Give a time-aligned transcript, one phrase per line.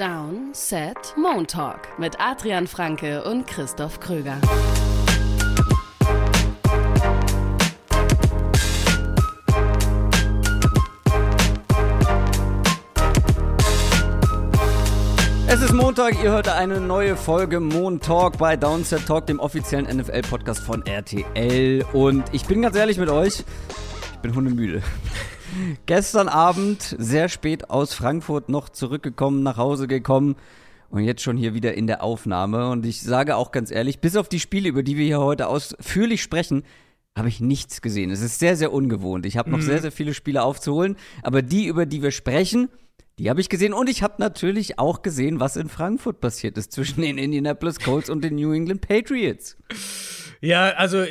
[0.00, 4.38] Down, Set, Moon Talk mit Adrian Franke und Christoph Kröger.
[15.48, 19.84] Es ist Montag, ihr hört eine neue Folge Moon Talk bei Downset Talk, dem offiziellen
[19.98, 21.84] NFL-Podcast von RTL.
[21.92, 23.44] Und ich bin ganz ehrlich mit euch,
[24.14, 24.82] ich bin hundemüde.
[25.86, 30.36] Gestern Abend sehr spät aus Frankfurt noch zurückgekommen, nach Hause gekommen
[30.90, 32.70] und jetzt schon hier wieder in der Aufnahme.
[32.70, 35.48] Und ich sage auch ganz ehrlich, bis auf die Spiele, über die wir hier heute
[35.48, 36.64] ausführlich sprechen,
[37.16, 38.10] habe ich nichts gesehen.
[38.10, 39.26] Es ist sehr, sehr ungewohnt.
[39.26, 39.62] Ich habe noch mhm.
[39.62, 42.68] sehr, sehr viele Spiele aufzuholen, aber die, über die wir sprechen,
[43.20, 46.72] die habe ich gesehen und ich habe natürlich auch gesehen, was in Frankfurt passiert ist
[46.72, 49.58] zwischen den Indianapolis Colts und den New England Patriots.
[50.40, 51.04] Ja, also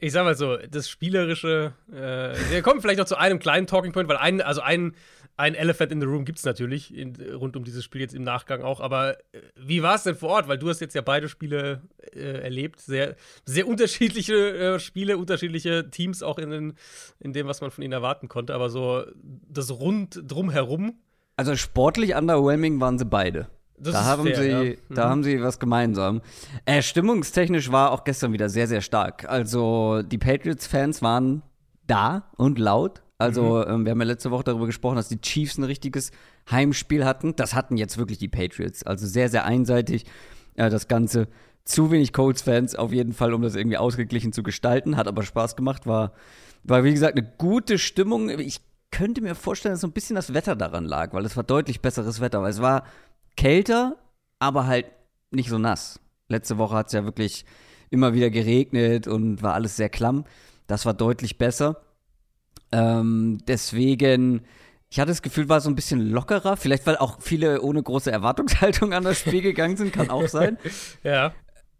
[0.00, 3.92] ich sag mal so, das Spielerische, äh, wir kommen vielleicht noch zu einem kleinen Talking
[3.92, 4.96] Point, weil ein, also ein,
[5.36, 8.24] ein Elephant in the Room gibt es natürlich in, rund um dieses Spiel jetzt im
[8.24, 8.80] Nachgang auch.
[8.80, 10.48] Aber äh, wie war es denn vor Ort?
[10.48, 12.80] Weil du hast jetzt ja beide Spiele äh, erlebt.
[12.80, 16.74] Sehr, sehr unterschiedliche äh, Spiele, unterschiedliche Teams auch in,
[17.20, 18.52] in dem, was man von ihnen erwarten konnte.
[18.52, 19.04] Aber so
[19.48, 20.98] das Rund drumherum.
[21.36, 23.48] Also sportlich underwhelming waren sie beide.
[23.78, 24.62] Das da haben fair, sie, ja.
[24.62, 24.94] mhm.
[24.94, 26.22] da haben sie was gemeinsam.
[26.64, 29.28] Äh, stimmungstechnisch war auch gestern wieder sehr, sehr stark.
[29.28, 31.42] Also die Patriots-Fans waren
[31.86, 33.02] da und laut.
[33.18, 33.72] Also mhm.
[33.72, 36.10] ähm, wir haben ja letzte Woche darüber gesprochen, dass die Chiefs ein richtiges
[36.50, 37.36] Heimspiel hatten.
[37.36, 38.82] Das hatten jetzt wirklich die Patriots.
[38.82, 40.04] Also sehr, sehr einseitig
[40.54, 41.28] äh, das Ganze.
[41.64, 44.96] Zu wenig Colts-Fans auf jeden Fall, um das irgendwie ausgeglichen zu gestalten.
[44.96, 45.86] Hat aber Spaß gemacht.
[45.86, 46.12] War,
[46.62, 48.28] war wie gesagt, eine gute Stimmung.
[48.28, 51.44] Ich könnte mir vorstellen, dass so ein bisschen das Wetter daran lag, weil es war
[51.44, 52.42] deutlich besseres Wetter.
[52.42, 52.84] Weil es war
[53.36, 53.96] kälter,
[54.38, 54.86] aber halt
[55.30, 56.00] nicht so nass.
[56.28, 57.44] Letzte Woche hat es ja wirklich
[57.90, 60.24] immer wieder geregnet und war alles sehr klamm.
[60.66, 61.82] Das war deutlich besser.
[62.72, 64.42] Ähm, deswegen,
[64.88, 66.56] ich hatte das Gefühl, war so ein bisschen lockerer.
[66.56, 70.58] Vielleicht, weil auch viele ohne große Erwartungshaltung an das Spiel gegangen sind, kann auch sein.
[71.04, 71.32] ja.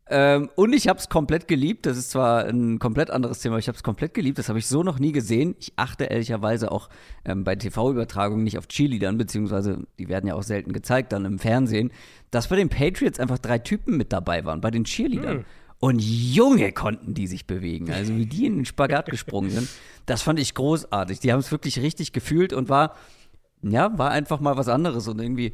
[0.09, 1.85] Ähm, und ich habe es komplett geliebt.
[1.85, 4.39] Das ist zwar ein komplett anderes Thema, aber ich habe es komplett geliebt.
[4.39, 5.57] Das habe ich so noch nie gesehen.
[5.59, 6.89] Ich achte ehrlicherweise auch
[7.25, 11.41] ähm, bei TV-Übertragungen nicht auf Cheerleadern, beziehungsweise die werden ja auch selten gezeigt dann im
[11.41, 11.91] Fernsehen,
[12.31, 15.39] dass bei den Patriots einfach drei Typen mit dabei waren, bei den Cheerleadern.
[15.39, 15.45] Hm.
[15.79, 17.93] Und Junge konnten die sich bewegen.
[17.93, 19.69] Also wie die in den Spagat gesprungen sind.
[20.07, 21.21] Das fand ich großartig.
[21.21, 22.95] Die haben es wirklich richtig gefühlt und war,
[23.61, 25.53] ja, war einfach mal was anderes und irgendwie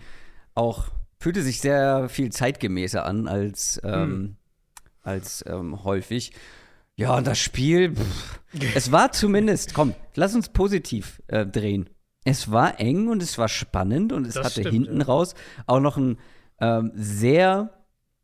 [0.55, 0.89] auch
[1.19, 4.37] fühlte sich sehr viel zeitgemäßer an als ähm, hm
[5.03, 6.33] als ähm, häufig.
[6.97, 8.41] Ja, und das Spiel, pff,
[8.75, 11.89] es war zumindest, komm, lass uns positiv äh, drehen.
[12.25, 15.07] Es war eng und es war spannend und es das hatte stimmt, hinten ja.
[15.07, 15.35] raus
[15.67, 16.19] auch noch einen
[16.61, 17.71] ähm, sehr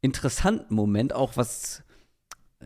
[0.01, 1.83] interessanten Moment, auch was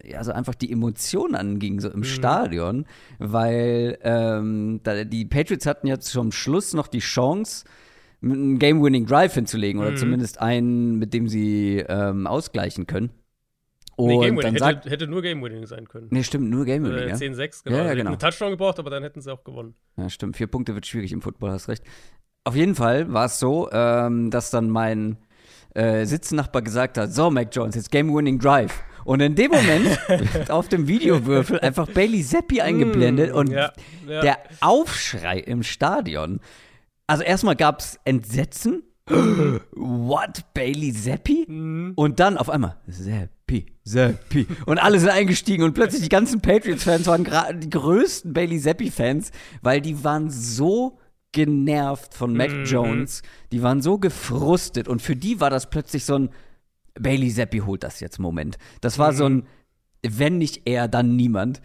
[0.03, 2.05] ja, also einfach die Emotionen anging, so im mhm.
[2.05, 2.87] Stadion,
[3.19, 7.65] weil ähm, da, die Patriots hatten ja zum Schluss noch die Chance,
[8.23, 9.97] einen Game-Winning Drive hinzulegen oder mhm.
[9.97, 13.11] zumindest einen, mit dem sie ähm, ausgleichen können.
[13.97, 14.63] Und nee, Game Winning.
[14.63, 16.09] Hätte, hätte, nur Game Winning sein können.
[16.11, 16.99] Nee, stimmt, nur Game Winning.
[16.99, 17.15] Äh, ja?
[17.15, 17.77] 10-6, genau.
[17.77, 18.11] Ja, ja, also genau.
[18.11, 19.75] Einen Touchdown gebraucht, aber dann hätten sie auch gewonnen.
[19.97, 20.37] Ja, stimmt.
[20.37, 21.85] Vier Punkte wird schwierig im Football, hast recht.
[22.45, 25.19] Auf jeden Fall war es so, ähm, dass dann mein
[25.75, 28.83] äh, Sitznachbar gesagt hat: So, Mac Jones, jetzt Game Winning Drive.
[29.05, 32.25] Und in dem Moment wird auf dem Videowürfel einfach Bailey
[32.61, 33.73] eingeblendet mm, und ja,
[34.07, 34.21] ja.
[34.21, 36.41] der Aufschrei im Stadion.
[37.07, 38.85] Also erstmal gab es Entsetzen.
[39.07, 40.45] What?
[40.55, 41.47] Bailey Zappi?
[41.49, 41.93] Mm.
[41.97, 43.67] Und dann auf einmal Zappi.
[43.85, 44.47] Zappi.
[44.67, 47.27] Und alle sind eingestiegen und plötzlich die ganzen Patriots-Fans waren
[47.61, 50.99] die größten Bailey Zappi-Fans, weil die waren so
[51.33, 52.65] genervt von Mac mhm.
[52.65, 53.23] Jones.
[53.51, 56.31] Die waren so gefrustet und für die war das plötzlich so ein
[56.95, 58.59] Bailey Zappi holt das jetzt Moment.
[58.81, 59.17] Das war mhm.
[59.17, 59.47] so ein
[60.03, 61.63] wenn nicht er, dann niemand.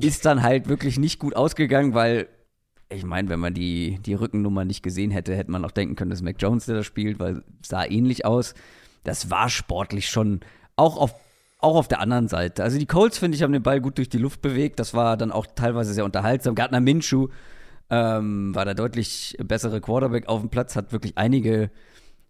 [0.00, 2.28] Ist dann halt wirklich nicht gut ausgegangen, weil
[2.90, 6.10] ich meine, wenn man die, die Rückennummer nicht gesehen hätte, hätte man auch denken können,
[6.10, 8.54] dass Mac Jones der das spielt, weil es sah ähnlich aus.
[9.04, 10.40] Das war sportlich schon
[10.76, 11.14] auch auf
[11.60, 12.62] auch auf der anderen Seite.
[12.62, 14.78] Also die Colts, finde ich, haben den Ball gut durch die Luft bewegt.
[14.78, 16.54] Das war dann auch teilweise sehr unterhaltsam.
[16.54, 17.28] Gardner Minshew
[17.90, 21.70] ähm, war der deutlich bessere Quarterback auf dem Platz, hat wirklich einige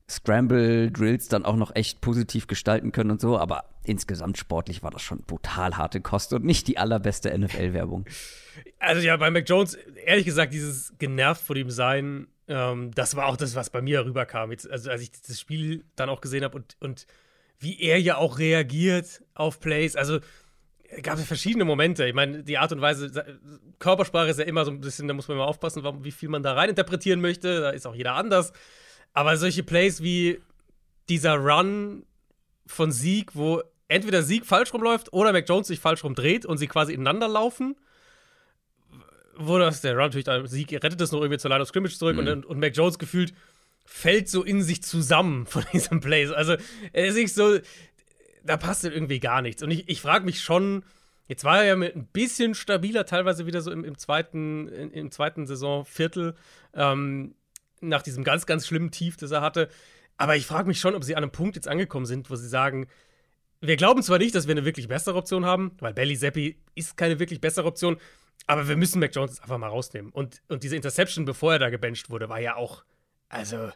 [0.09, 3.39] Scramble-Drills dann auch noch echt positiv gestalten können und so.
[3.39, 8.07] Aber insgesamt sportlich war das schon brutal harte Kost und nicht die allerbeste NFL-Werbung.
[8.79, 9.75] Also ja, bei Mac Jones,
[10.05, 14.05] ehrlich gesagt, dieses genervt vor dem Sein, ähm, das war auch das, was bei mir
[14.05, 14.51] rüberkam.
[14.51, 17.07] Jetzt, also als ich das Spiel dann auch gesehen habe und, und
[17.59, 19.97] wie er ja auch reagiert auf Plays.
[19.97, 20.21] Also
[21.03, 22.07] gab es verschiedene Momente.
[22.07, 23.13] Ich meine, die Art und Weise,
[23.79, 26.43] Körpersprache ist ja immer so ein bisschen, da muss man mal aufpassen, wie viel man
[26.43, 27.61] da rein interpretieren möchte.
[27.61, 28.53] Da ist auch jeder anders.
[29.13, 30.41] Aber solche Plays wie
[31.09, 32.05] dieser Run
[32.67, 36.69] von Sieg, wo entweder Sieg falsch rumläuft oder Mac Jones sich falsch rumdreht und sie
[36.69, 37.77] quasi ineinander laufen.
[39.37, 42.17] Wo das der Run natürlich, Sieg rettet es noch irgendwie zur Line of Scrimmage zurück
[42.17, 42.27] mhm.
[42.27, 43.33] und, und Mac Jones gefühlt
[43.89, 46.27] fällt so in sich zusammen von diesem Play.
[46.29, 46.57] Also,
[46.93, 47.59] er ist nicht so,
[48.45, 49.63] da passt irgendwie gar nichts.
[49.63, 50.85] Und ich, ich frage mich schon,
[51.27, 54.93] jetzt war er ja mit ein bisschen stabiler, teilweise wieder so im, im zweiten, im,
[54.93, 56.35] im zweiten Saisonviertel,
[56.75, 57.35] ähm,
[57.81, 59.69] nach diesem ganz, ganz schlimmen Tief, das er hatte.
[60.17, 62.49] Aber ich frage mich schon, ob sie an einem Punkt jetzt angekommen sind, wo sie
[62.49, 62.89] sagen,
[63.61, 66.97] wir glauben zwar nicht, dass wir eine wirklich bessere Option haben, weil Belly Zappi ist
[66.97, 67.97] keine wirklich bessere Option,
[68.47, 70.11] aber wir müssen Mac Jones einfach mal rausnehmen.
[70.13, 72.85] Und, und diese Interception, bevor er da gebencht wurde, war ja auch,
[73.29, 73.71] also,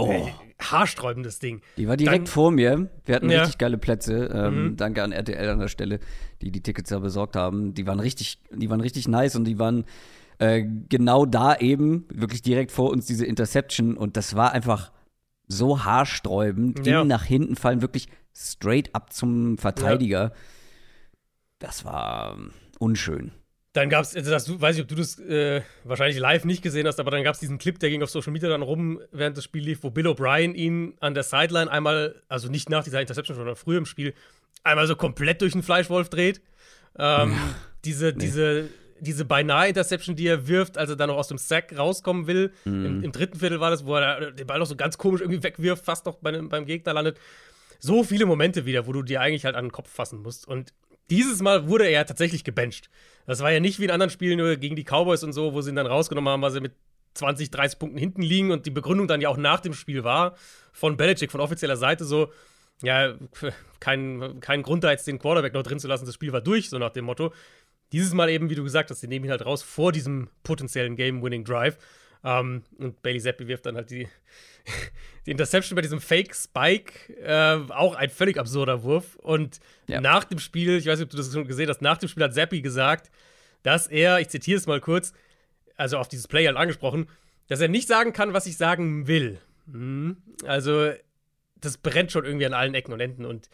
[0.00, 0.12] Oh.
[0.12, 0.30] äh,
[0.62, 1.60] haarsträubendes Ding.
[1.76, 2.88] Die war direkt Dann- vor mir.
[3.04, 3.40] Wir hatten Ja.
[3.40, 4.30] richtig geile Plätze.
[4.32, 4.76] Ähm, Mhm.
[4.76, 5.98] Danke an RTL an der Stelle,
[6.40, 7.74] die die Tickets da besorgt haben.
[7.74, 9.84] Die waren richtig, die waren richtig nice und die waren
[10.40, 14.92] äh, genau da eben, wirklich direkt vor uns diese Interception und das war einfach
[15.48, 16.86] so haarsträubend.
[16.86, 17.00] Ja.
[17.00, 18.06] Ging nach hinten fallen, wirklich
[18.38, 20.32] straight up zum Verteidiger.
[21.58, 23.32] Das war ähm, unschön.
[23.72, 26.86] Dann gab es, also das, weiß ich, ob du das äh, wahrscheinlich live nicht gesehen
[26.86, 29.36] hast, aber dann gab es diesen Clip, der ging auf Social Media dann rum, während
[29.36, 33.00] das Spiel lief, wo Bill O'Brien ihn an der Sideline einmal, also nicht nach dieser
[33.00, 34.14] Interception, sondern früher im Spiel,
[34.64, 36.40] einmal so komplett durch den Fleischwolf dreht.
[36.98, 37.36] Ähm,
[37.84, 38.68] diese, diese,
[39.00, 42.52] diese beinahe Interception, die er wirft, als er dann noch aus dem Sack rauskommen will.
[42.64, 45.42] Im, Im dritten Viertel war das, wo er den Ball noch so ganz komisch irgendwie
[45.42, 47.18] wegwirft, fast noch bei, beim Gegner landet.
[47.78, 50.46] So viele Momente wieder, wo du dir eigentlich halt an den Kopf fassen musst.
[50.46, 50.72] Und
[51.10, 52.90] dieses Mal wurde er tatsächlich gebencht.
[53.26, 55.60] Das war ja nicht wie in anderen Spielen nur gegen die Cowboys und so, wo
[55.60, 56.72] sie ihn dann rausgenommen haben, weil sie mit
[57.14, 60.36] 20, 30 Punkten hinten liegen und die Begründung dann ja auch nach dem Spiel war
[60.72, 62.32] von Belichick, von offizieller Seite so,
[62.82, 63.14] ja,
[63.80, 66.70] kein, kein Grund da jetzt den Quarterback noch drin zu lassen, das Spiel war durch,
[66.70, 67.32] so nach dem Motto.
[67.92, 70.94] Dieses Mal eben, wie du gesagt hast, sie nehmen ihn halt raus vor diesem potenziellen
[70.94, 71.78] Game-Winning-Drive.
[72.24, 74.08] Ähm, und Bailey Zappi wirft dann halt die,
[75.26, 77.14] die Interception bei diesem Fake-Spike.
[77.22, 79.16] Äh, auch ein völlig absurder Wurf.
[79.16, 80.00] Und Ja.
[80.00, 82.24] nach dem Spiel, ich weiß nicht, ob du das schon gesehen hast, nach dem Spiel
[82.24, 83.10] hat Zappi gesagt,
[83.62, 85.12] dass er, ich zitiere es mal kurz,
[85.76, 87.08] also auf dieses Play halt angesprochen,
[87.48, 89.38] dass er nicht sagen kann, was ich sagen will.
[89.66, 90.16] Mhm.
[90.44, 90.92] Also,
[91.60, 93.48] das brennt schon irgendwie an allen Ecken und Enden und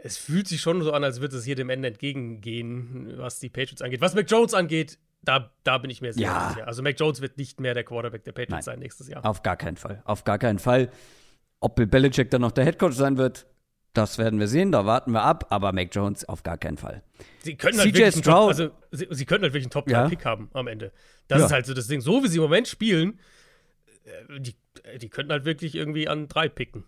[0.00, 3.48] es fühlt sich schon so an, als würde es hier dem Ende entgegengehen, was die
[3.48, 4.00] Patriots angeht.
[4.00, 6.50] Was Mac Jones angeht, da, da bin ich mir sehr Ja.
[6.50, 6.66] sicher.
[6.66, 8.62] Also Mac Jones wird nicht mehr der Quarterback der Patriots Nein.
[8.62, 9.24] sein nächstes Jahr.
[9.24, 10.02] Auf gar keinen Fall.
[10.04, 10.90] Auf gar keinen Fall.
[11.60, 13.46] Ob Bill Belichick dann noch der Headcoach sein wird,
[13.94, 14.70] das werden wir sehen.
[14.70, 15.46] Da warten wir ab.
[15.50, 17.02] Aber Mac Jones auf gar keinen Fall.
[17.40, 18.48] Sie können halt wirklich einen Top, Stroud.
[18.48, 20.08] also sie, sie können halt wirklich einen top Ja.
[20.08, 20.92] pick haben am Ende.
[21.26, 21.46] Das Ja.
[21.46, 22.00] ist halt so das Ding.
[22.00, 23.18] So wie sie im Moment spielen,
[24.04, 24.54] äh, die,
[24.98, 26.84] die könnten halt wirklich irgendwie an drei picken.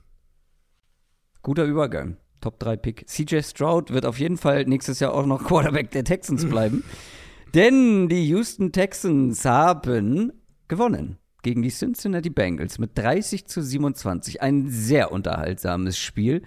[1.42, 2.16] Guter Übergang.
[2.40, 3.06] Top 3 Pick.
[3.08, 6.84] CJ Stroud wird auf jeden Fall nächstes Jahr auch noch Quarterback der Texans bleiben.
[7.54, 10.32] Denn die Houston Texans haben
[10.68, 14.40] gewonnen gegen die Cincinnati Bengals mit 30 zu 27.
[14.40, 16.42] Ein sehr unterhaltsames Spiel.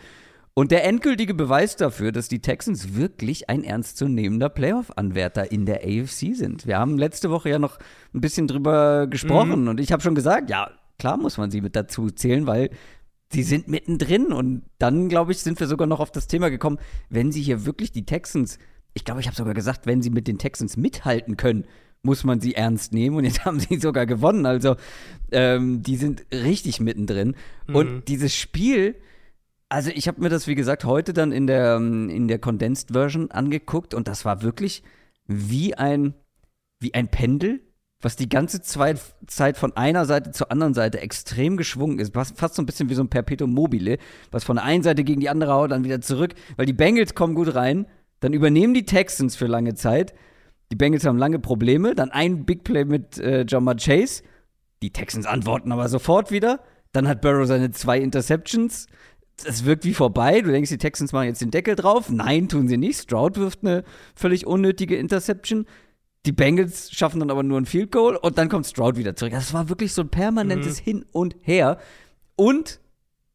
[0.54, 6.36] Und der endgültige Beweis dafür, dass die Texans wirklich ein ernstzunehmender Playoff-Anwärter in der AFC
[6.36, 6.68] sind.
[6.68, 7.80] Wir haben letzte Woche ja noch
[8.14, 10.70] ein bisschen drüber gesprochen und ich habe schon gesagt, ja,
[11.00, 12.70] klar muss man sie mit dazu zählen, weil
[13.32, 16.78] sie sind mittendrin und dann, glaube ich, sind wir sogar noch auf das Thema gekommen,
[17.10, 18.60] wenn sie hier wirklich die Texans,
[18.94, 21.66] ich glaube, ich habe sogar gesagt, wenn sie mit den Texans mithalten können,
[22.04, 24.46] muss man sie ernst nehmen und jetzt haben sie sogar gewonnen.
[24.46, 24.76] Also
[25.32, 27.36] ähm, die sind richtig mittendrin.
[27.68, 28.96] Und dieses Spiel,
[29.70, 32.92] also ich habe mir das, wie gesagt, heute dann in der, ähm, in der Condensed
[32.92, 34.84] Version angeguckt und das war wirklich
[35.26, 36.14] wie ein,
[36.80, 37.62] wie ein Pendel,
[38.02, 42.14] was die ganze Zeit von einer Seite zur anderen Seite extrem geschwungen ist.
[42.14, 43.98] Fast fast so ein bisschen wie so ein Perpetuum mobile,
[44.30, 47.16] was von der einen Seite gegen die andere haut, dann wieder zurück, weil die Bengals
[47.16, 47.88] kommen gut rein,
[48.24, 50.14] dann übernehmen die Texans für lange Zeit.
[50.72, 54.24] Die Bengals haben lange Probleme, dann ein Big Play mit äh, Jamar Chase.
[54.82, 56.62] Die Texans antworten aber sofort wieder.
[56.94, 58.88] Dann hat Burrow seine zwei Interceptions.
[59.44, 60.42] Es wirkt wie vorbei.
[60.42, 62.10] Du denkst, die Texans machen jetzt den Deckel drauf.
[62.10, 63.02] Nein, tun sie nicht.
[63.02, 63.84] Stroud wirft eine
[64.16, 65.66] völlig unnötige Interception.
[66.26, 69.34] Die Bengals schaffen dann aber nur ein Field Goal und dann kommt Stroud wieder zurück.
[69.34, 71.78] Das war wirklich so ein permanentes Hin und Her.
[72.38, 72.80] Und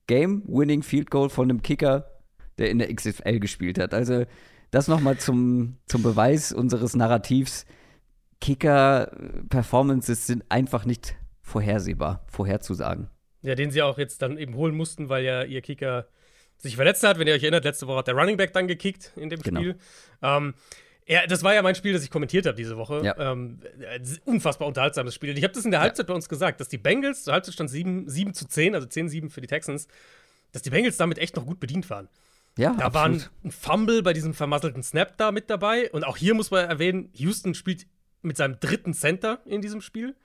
[0.07, 2.07] Game-Winning Field Goal von einem Kicker,
[2.57, 3.93] der in der XFL gespielt hat.
[3.93, 4.25] Also
[4.71, 7.67] das nochmal zum, zum Beweis unseres Narrativs.
[8.41, 13.09] Kicker-Performances sind einfach nicht vorhersehbar, vorherzusagen.
[13.43, 16.07] Ja, den sie auch jetzt dann eben holen mussten, weil ja ihr Kicker
[16.59, 17.19] sich verletzt hat.
[17.19, 19.61] Wenn ihr euch erinnert, letzte Woche hat der Running Back dann gekickt in dem Genau.
[19.61, 19.77] Spiel.
[20.23, 20.55] Ähm,
[21.07, 23.01] ja, das war ja mein Spiel, das ich kommentiert habe diese Woche.
[23.03, 23.17] Ja.
[23.33, 25.31] Ähm, äh, unfassbar unterhaltsames Spiel.
[25.31, 27.55] Und ich habe das in der Halbzeit bei uns gesagt, dass die Bengals, zur Halbzeit
[27.55, 29.89] stand 7, 7 zu 10, also 10-7 für die Texans,
[30.53, 32.09] dass die Bengals damit echt noch gut bedient waren.
[32.59, 33.31] Ja, Da war absolut.
[33.45, 35.91] ein Fumble bei diesem vermasselten Snap da mit dabei.
[35.93, 37.87] Und auch hier muss man erwähnen, Houston spielt
[38.21, 40.17] mit seinem dritten Center in diesem Spiel.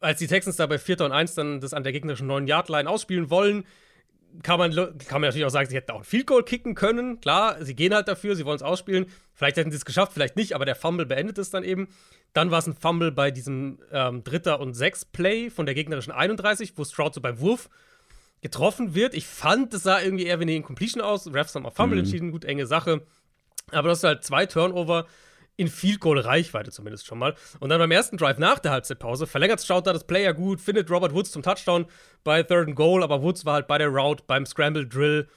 [0.00, 1.00] Als die Texans da bei 4.
[1.02, 3.64] und 1 dann das an der gegnerischen 9-Yard-Line ausspielen wollen,
[4.42, 7.20] kann man, kann man natürlich auch sagen, sie hätten auch ein Field Goal kicken können.
[7.20, 9.06] Klar, sie gehen halt dafür, sie wollen es ausspielen.
[9.34, 11.88] Vielleicht hätten sie es geschafft, vielleicht nicht, aber der Fumble beendet es dann eben.
[12.32, 16.12] Dann war es ein Fumble bei diesem ähm, Dritter und Sechs Play von der gegnerischen
[16.12, 17.68] 31, wo Stroud so beim Wurf
[18.42, 19.14] getroffen wird.
[19.14, 21.32] Ich fand, es sah irgendwie eher wie eine Incompletion aus.
[21.32, 22.04] Refs haben auf Fumble mhm.
[22.04, 23.06] entschieden, gut, enge Sache.
[23.70, 25.06] Aber das ist halt zwei Turnover
[25.56, 27.34] in Field Goal Reichweite zumindest schon mal.
[27.60, 30.90] Und dann beim ersten Drive nach der Halbzeitpause verlängert Stroud da das Player gut, findet
[30.90, 31.86] Robert Woods zum Touchdown
[32.24, 35.28] bei Third and Goal, aber Woods war halt bei der Route beim Scramble Drill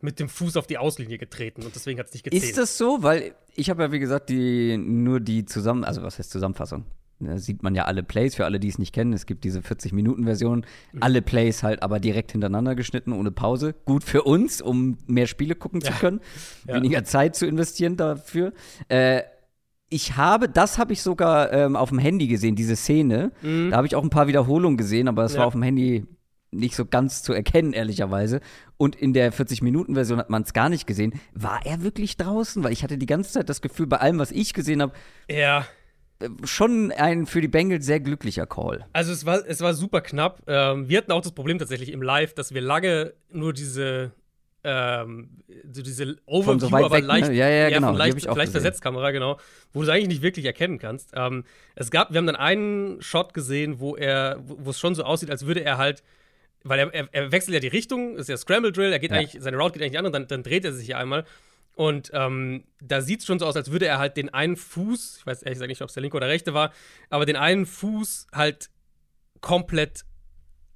[0.00, 2.44] mit dem Fuß auf die Auslinie getreten und deswegen hat es nicht gezählt.
[2.44, 3.02] Ist das so?
[3.02, 6.84] Weil ich habe ja, wie gesagt, die, nur die Zusammen-, also was heißt Zusammenfassung?
[7.20, 9.12] Da sieht man ja alle Plays, für alle, die es nicht kennen.
[9.12, 10.66] Es gibt diese 40-Minuten-Version.
[10.92, 11.02] Mhm.
[11.02, 13.74] Alle Plays halt aber direkt hintereinander geschnitten, ohne Pause.
[13.84, 16.20] Gut für uns, um mehr Spiele gucken zu können.
[16.66, 16.74] Ja.
[16.74, 18.52] Weniger Zeit zu investieren dafür.
[18.88, 19.22] Äh,
[19.88, 23.32] ich habe, das habe ich sogar ähm, auf dem Handy gesehen, diese Szene.
[23.42, 23.70] Mhm.
[23.70, 25.40] Da habe ich auch ein paar Wiederholungen gesehen, aber es ja.
[25.40, 26.04] war auf dem Handy
[26.50, 28.40] nicht so ganz zu erkennen, ehrlicherweise.
[28.76, 31.20] Und in der 40-Minuten-Version hat man es gar nicht gesehen.
[31.34, 32.62] War er wirklich draußen?
[32.64, 34.92] Weil ich hatte die ganze Zeit das Gefühl, bei allem, was ich gesehen habe,
[35.28, 35.66] ja.
[36.44, 38.86] Schon ein für die Bengals sehr glücklicher Call.
[38.92, 40.42] Also es war, es war super knapp.
[40.46, 44.12] Ähm, wir hatten auch das Problem tatsächlich im Live, dass wir lange nur diese
[44.64, 45.28] ähm,
[45.70, 47.06] so diese Overview, so aber weg, ne?
[47.06, 47.34] leicht, ne?
[47.34, 47.92] ja, ja, ja, genau.
[47.92, 49.38] leicht, leicht Versetzkamera, genau,
[49.72, 51.10] wo du es eigentlich nicht wirklich erkennen kannst.
[51.14, 55.04] Ähm, es gab, wir haben dann einen Shot gesehen, wo er, wo es schon so
[55.04, 56.02] aussieht, als würde er halt,
[56.62, 59.18] weil er, er, er wechselt ja die Richtung, ist ja Scramble Drill, er geht ja.
[59.18, 61.24] eigentlich, seine Route geht eigentlich an und dann, dann dreht er sich ja einmal.
[61.74, 65.18] Und ähm, da sieht es schon so aus, als würde er halt den einen Fuß,
[65.18, 66.72] ich weiß ehrlich gesagt nicht, ob es der linke oder rechte war,
[67.10, 68.70] aber den einen Fuß halt
[69.40, 70.04] komplett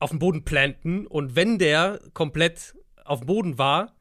[0.00, 1.06] auf den Boden planten.
[1.06, 2.74] Und wenn der komplett
[3.04, 3.94] auf dem Boden war,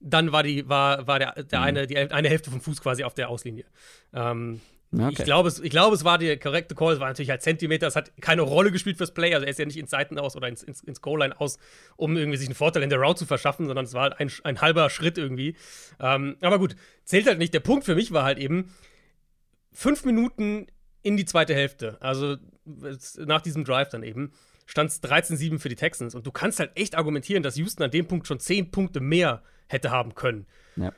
[0.00, 1.64] dann war die, war, war der, der mhm.
[1.64, 3.64] eine, die eine Hälfte vom Fuß quasi auf der Auslinie.
[4.12, 4.60] Ähm,
[4.92, 5.14] okay.
[5.18, 6.94] Ich glaube, es, glaub, es war der korrekte Call.
[6.94, 7.86] Es war natürlich halt Zentimeter.
[7.86, 9.34] Es hat keine Rolle gespielt fürs Play.
[9.34, 11.58] Also er ist ja nicht ins Seiten aus oder ins, ins, ins Goal-Line aus,
[11.96, 14.30] um irgendwie sich einen Vorteil in der Route zu verschaffen, sondern es war halt ein,
[14.44, 15.56] ein halber Schritt irgendwie.
[16.00, 17.52] Ähm, aber gut, zählt halt nicht.
[17.54, 18.74] Der Punkt für mich war halt eben
[19.72, 20.66] fünf Minuten
[21.02, 21.98] in die zweite Hälfte.
[22.00, 24.32] Also nach diesem Drive dann eben
[24.66, 26.14] stand es 13-7 für die Texans.
[26.14, 29.42] Und du kannst halt echt argumentieren, dass Houston an dem Punkt schon 10 Punkte mehr
[29.66, 30.46] hätte haben können.
[30.76, 30.92] Ja.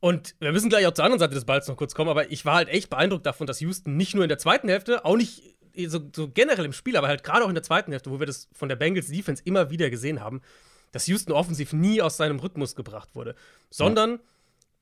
[0.00, 2.44] Und wir müssen gleich auch zur anderen Seite des Balls noch kurz kommen, aber ich
[2.44, 5.42] war halt echt beeindruckt davon, dass Houston nicht nur in der zweiten Hälfte, auch nicht
[5.86, 8.26] so, so generell im Spiel, aber halt gerade auch in der zweiten Hälfte, wo wir
[8.26, 10.40] das von der Bengals Defense immer wieder gesehen haben,
[10.92, 13.34] dass Houston offensiv nie aus seinem Rhythmus gebracht wurde,
[13.70, 14.18] sondern ja.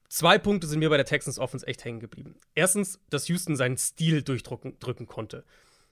[0.08, 2.37] zwei Punkte sind mir bei der Texans Offense echt hängen geblieben.
[2.54, 5.44] Erstens, dass Houston seinen Stil durchdrücken drücken konnte.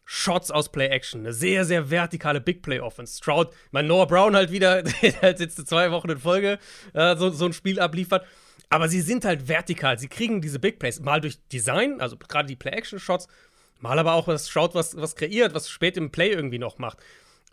[0.07, 3.17] Shots aus Play Action, eine sehr, sehr vertikale Big Play Offense.
[3.17, 6.59] Stroud, mein Noah Brown halt wieder, der halt jetzt zwei Wochen in Folge
[6.93, 8.27] äh, so, so ein Spiel abliefert.
[8.75, 10.01] Aber sie sind halt vertikal.
[10.01, 13.29] Sie kriegen diese Big Plays mal durch Design, also gerade die Play Action Shots,
[13.79, 16.99] mal aber auch, was Stroud was, was kreiert, was spät im Play irgendwie noch macht.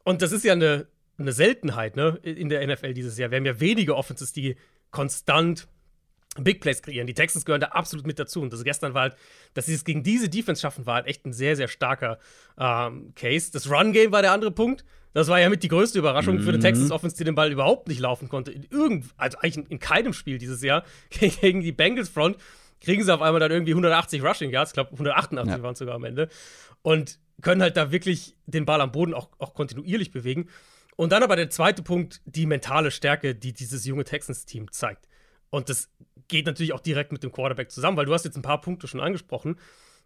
[0.03, 0.87] Und das ist ja eine,
[1.19, 3.29] eine Seltenheit ne, in der NFL dieses Jahr.
[3.29, 4.55] Wir haben ja wenige Offenses, die
[4.89, 5.67] konstant
[6.39, 7.05] Big Plays kreieren.
[7.05, 8.41] Die Texans gehören da absolut mit dazu.
[8.41, 9.15] Und das gestern war halt,
[9.53, 12.17] dass sie es gegen diese Defense schaffen, war halt echt ein sehr, sehr starker
[12.57, 13.51] ähm, Case.
[13.51, 14.83] Das Run-Game war der andere Punkt.
[15.13, 16.41] Das war ja mit die größte Überraschung mhm.
[16.41, 18.51] für die Texans Offense, die den Ball überhaupt nicht laufen konnte.
[18.51, 22.37] In irgend, also eigentlich in, in keinem Spiel dieses Jahr gegen die Bengals Front
[22.79, 25.63] kriegen sie auf einmal dann irgendwie 180 Rushing Yards, ich glaube 188 ja.
[25.63, 26.29] waren es sogar am Ende.
[26.81, 30.49] Und können halt da wirklich den Ball am Boden auch, auch kontinuierlich bewegen.
[30.95, 35.07] Und dann aber der zweite Punkt, die mentale Stärke, die dieses junge Texans-Team zeigt.
[35.49, 35.89] Und das
[36.27, 38.87] geht natürlich auch direkt mit dem Quarterback zusammen, weil du hast jetzt ein paar Punkte
[38.87, 39.57] schon angesprochen.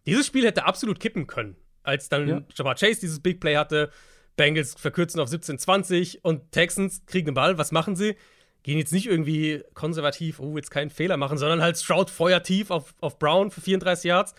[0.06, 2.42] Dieses Spiel hätte absolut kippen können, als dann ja.
[2.54, 3.90] Jamar Chase dieses Big Play hatte.
[4.36, 7.58] Bengals verkürzen auf 17-20 und Texans kriegen den Ball.
[7.58, 8.16] Was machen sie?
[8.62, 12.94] Gehen jetzt nicht irgendwie konservativ, oh, jetzt keinen Fehler machen, sondern halt Stroud feuertief auf,
[13.00, 14.34] auf Brown für 34 Yards.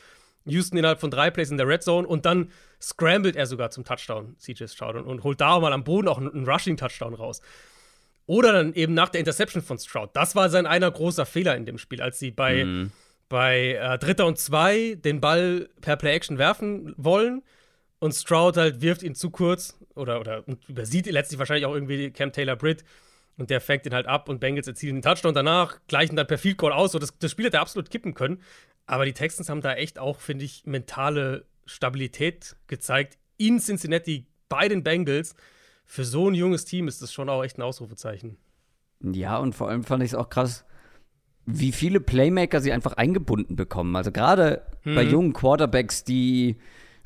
[0.45, 2.51] Houston innerhalb von drei Plays in der Red Zone und dann
[2.81, 6.07] scrambled er sogar zum Touchdown, CJ Stroud, und, und holt da auch mal am Boden
[6.07, 7.41] auch einen, einen Rushing-Touchdown raus.
[8.27, 10.11] Oder dann eben nach der Interception von Stroud.
[10.13, 12.91] Das war sein einer großer Fehler in dem Spiel, als sie bei, mhm.
[13.29, 17.41] bei äh, Dritter und Zwei den Ball per Play-Action werfen wollen
[17.99, 22.31] und Stroud halt wirft ihn zu kurz oder, oder übersieht letztlich wahrscheinlich auch irgendwie Cam
[22.31, 22.83] Taylor Britt
[23.37, 25.33] und der fängt ihn halt ab und Bengals erzielen den Touchdown.
[25.33, 26.91] Danach gleichen dann per Field Goal aus.
[26.91, 28.41] So, das, das Spiel hätte absolut kippen können.
[28.85, 34.67] Aber die Texans haben da echt auch, finde ich, mentale Stabilität gezeigt in Cincinnati bei
[34.67, 35.35] den Bengals
[35.85, 38.37] für so ein junges Team ist das schon auch echt ein Ausrufezeichen.
[39.01, 40.65] Ja, und vor allem fand ich es auch krass,
[41.45, 43.95] wie viele Playmaker sie einfach eingebunden bekommen.
[43.95, 44.95] Also gerade mhm.
[44.95, 46.57] bei jungen Quarterbacks, die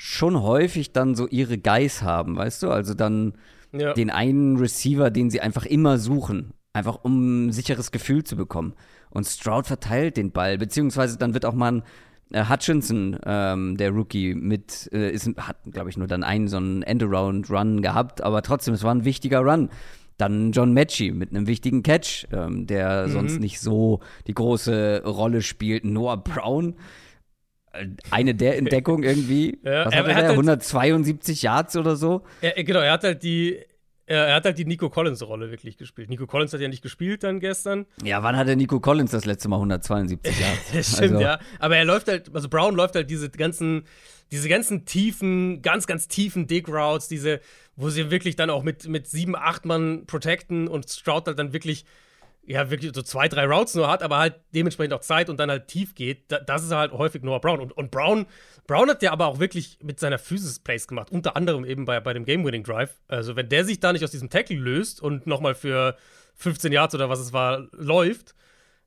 [0.03, 2.71] schon häufig dann so ihre Guys haben, weißt du?
[2.71, 3.33] Also dann
[3.71, 3.93] ja.
[3.93, 8.73] den einen Receiver, den sie einfach immer suchen, einfach um ein sicheres Gefühl zu bekommen.
[9.11, 11.83] Und Stroud verteilt den Ball, beziehungsweise dann wird auch mal ein
[12.31, 16.57] äh, Hutchinson, ähm, der Rookie, mit, äh, ist, hat, glaube ich, nur dann einen so
[16.57, 19.69] einen Endaround-Run gehabt, aber trotzdem, es war ein wichtiger Run.
[20.17, 23.11] Dann John Matchy mit einem wichtigen Catch, ähm, der mhm.
[23.11, 25.85] sonst nicht so die große Rolle spielt.
[25.85, 26.73] Noah Brown,
[28.09, 29.59] eine der Entdeckungen irgendwie.
[29.63, 30.31] Ja, Was hat er, er hat der?
[30.31, 32.23] 172 halt, Yards oder so?
[32.41, 33.59] Er, genau, er hat halt die
[34.11, 36.09] er hat halt die Nico Collins-Rolle wirklich gespielt.
[36.09, 37.85] Nico Collins hat ja nicht gespielt dann gestern.
[38.03, 40.57] Ja, wann hat der Nico Collins das letzte Mal 172 Jahre?
[40.73, 41.21] das stimmt, also.
[41.21, 41.39] ja.
[41.59, 43.83] Aber er läuft halt, also Brown läuft halt diese ganzen,
[44.31, 47.39] diese ganzen tiefen, ganz, ganz tiefen Dig-Routes, diese,
[47.77, 51.53] wo sie wirklich dann auch mit, mit sieben, acht Mann protecten und Stroud halt dann
[51.53, 51.85] wirklich
[52.43, 55.49] ja, wirklich so zwei, drei Routes nur hat, aber halt dementsprechend auch Zeit und dann
[55.49, 57.59] halt tief geht, das ist halt häufig Noah Brown.
[57.59, 58.25] Und, und Brown,
[58.67, 61.99] Brown hat ja aber auch wirklich mit seiner Physis Plays gemacht, unter anderem eben bei,
[61.99, 62.99] bei dem Game-Winning Drive.
[63.07, 65.95] Also, wenn der sich da nicht aus diesem Tackle löst und nochmal für
[66.35, 68.35] 15 Yards oder was es war, läuft,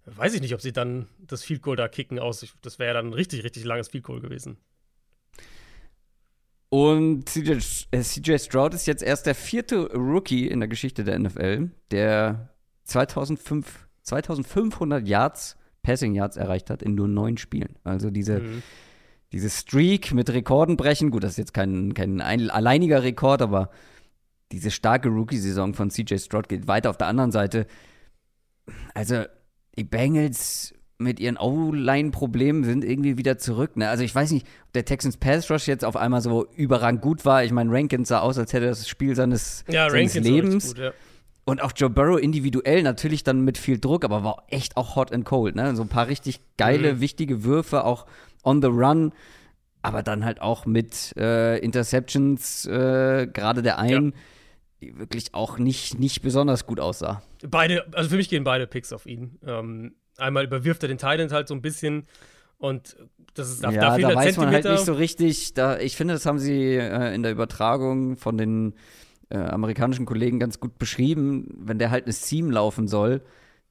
[0.06, 2.44] weiß ich nicht, ob sie dann das Field Goal da kicken aus.
[2.62, 4.58] Das wäre ja dann ein richtig, richtig langes Field Goal gewesen.
[6.68, 7.52] Und CJ,
[7.92, 12.53] äh, CJ Stroud ist jetzt erst der vierte Rookie in der Geschichte der NFL, der
[12.84, 17.76] 2005, 2500 Yards, Passing Yards erreicht hat in nur neun Spielen.
[17.84, 18.62] Also diese, mhm.
[19.32, 21.10] diese Streak mit Rekorden brechen.
[21.10, 23.70] Gut, das ist jetzt kein, kein ein, alleiniger Rekord, aber
[24.52, 27.66] diese starke Rookie-Saison von CJ Stroud geht weiter auf der anderen Seite.
[28.94, 29.24] Also,
[29.76, 33.76] die Bengals mit ihren O-Line-Problemen sind irgendwie wieder zurück.
[33.76, 33.88] Ne?
[33.88, 37.24] Also ich weiß nicht, ob der Texans Pass Rush jetzt auf einmal so überragend gut
[37.24, 37.44] war.
[37.44, 40.68] Ich meine, Rankins sah aus, als hätte er das Spiel seines, ja, seines Lebens.
[40.68, 40.92] Gut, ja.
[41.44, 45.12] Und auch Joe Burrow individuell natürlich dann mit viel Druck, aber war echt auch hot
[45.12, 45.54] and cold.
[45.54, 45.76] Ne?
[45.76, 47.00] So ein paar richtig geile, mhm.
[47.00, 48.06] wichtige Würfe, auch
[48.42, 49.12] on the run,
[49.82, 54.18] aber dann halt auch mit äh, Interceptions, äh, gerade der einen, ja.
[54.80, 57.22] die wirklich auch nicht, nicht besonders gut aussah.
[57.46, 59.38] Beide, also für mich gehen beide Picks auf ihn.
[59.46, 62.06] Ähm, einmal überwirft er den Thailand halt so ein bisschen
[62.56, 62.96] und
[63.34, 65.54] das ist da, ja, da, da weiß man halt nicht so richtig.
[65.54, 68.74] Da, ich finde, das haben sie äh, in der Übertragung von den
[69.30, 73.22] äh, amerikanischen Kollegen ganz gut beschrieben, wenn der halt eine Seam laufen soll,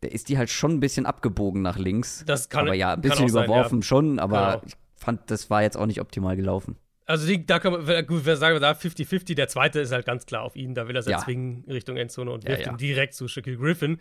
[0.02, 2.24] der ist die halt schon ein bisschen abgebogen nach links.
[2.26, 3.86] Das kann Aber ja, ein bisschen überworfen sein, ja.
[3.86, 4.64] schon, aber genau.
[4.68, 6.78] ich fand, das war jetzt auch nicht optimal gelaufen.
[7.06, 10.06] Also die, da kann man, gut, wer sagen wir da 50-50, der zweite ist halt
[10.06, 11.20] ganz klar auf ihn, da will er es ja.
[11.20, 14.00] zwingen Richtung Endzone und wirft ja, ihn direkt zu Shaquille Griffin.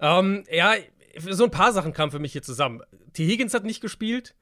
[0.00, 0.74] Ähm, ja,
[1.18, 2.82] so ein paar Sachen kamen für mich hier zusammen.
[3.12, 3.26] T.
[3.26, 4.34] Higgins hat nicht gespielt.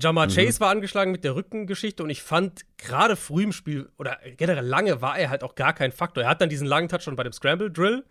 [0.00, 0.32] Jamar mhm.
[0.32, 4.64] Chase war angeschlagen mit der Rückengeschichte und ich fand gerade früh im Spiel oder generell
[4.64, 6.24] lange war er halt auch gar kein Faktor.
[6.24, 8.04] Er hat dann diesen langen Touch schon bei dem Scramble Drill.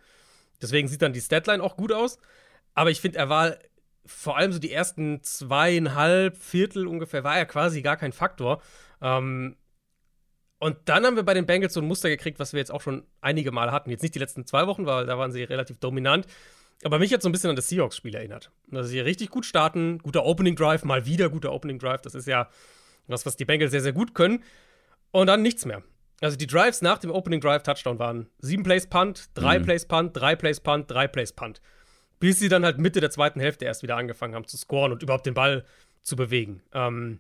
[0.61, 2.17] Deswegen sieht dann die Statline auch gut aus.
[2.73, 3.55] Aber ich finde, er war
[4.05, 8.61] vor allem so die ersten zweieinhalb Viertel ungefähr, war er quasi gar kein Faktor.
[9.01, 9.57] Ähm,
[10.59, 12.81] und dann haben wir bei den Bengals so ein Muster gekriegt, was wir jetzt auch
[12.81, 13.91] schon einige Mal hatten.
[13.91, 16.25] Jetzt nicht die letzten zwei Wochen, weil da waren sie relativ dominant.
[16.83, 18.51] Aber mich hat so ein bisschen an das Seahawks-Spiel erinnert.
[18.67, 22.01] Dass sie richtig gut starten, guter Opening Drive, mal wieder guter Opening Drive.
[22.01, 22.49] Das ist ja
[23.07, 24.43] was, was die Bengals sehr, sehr gut können.
[25.11, 25.81] Und dann nichts mehr.
[26.21, 29.63] Also die Drives nach dem Opening Drive Touchdown waren sieben Plays Punt, drei mhm.
[29.63, 31.61] Plays Punt, drei Plays Punt, drei Plays Punt.
[32.19, 35.03] Bis sie dann halt Mitte der zweiten Hälfte erst wieder angefangen haben zu scoren und
[35.03, 35.63] überhaupt den Ball
[36.01, 36.63] zu bewegen.
[36.73, 37.19] Ähm,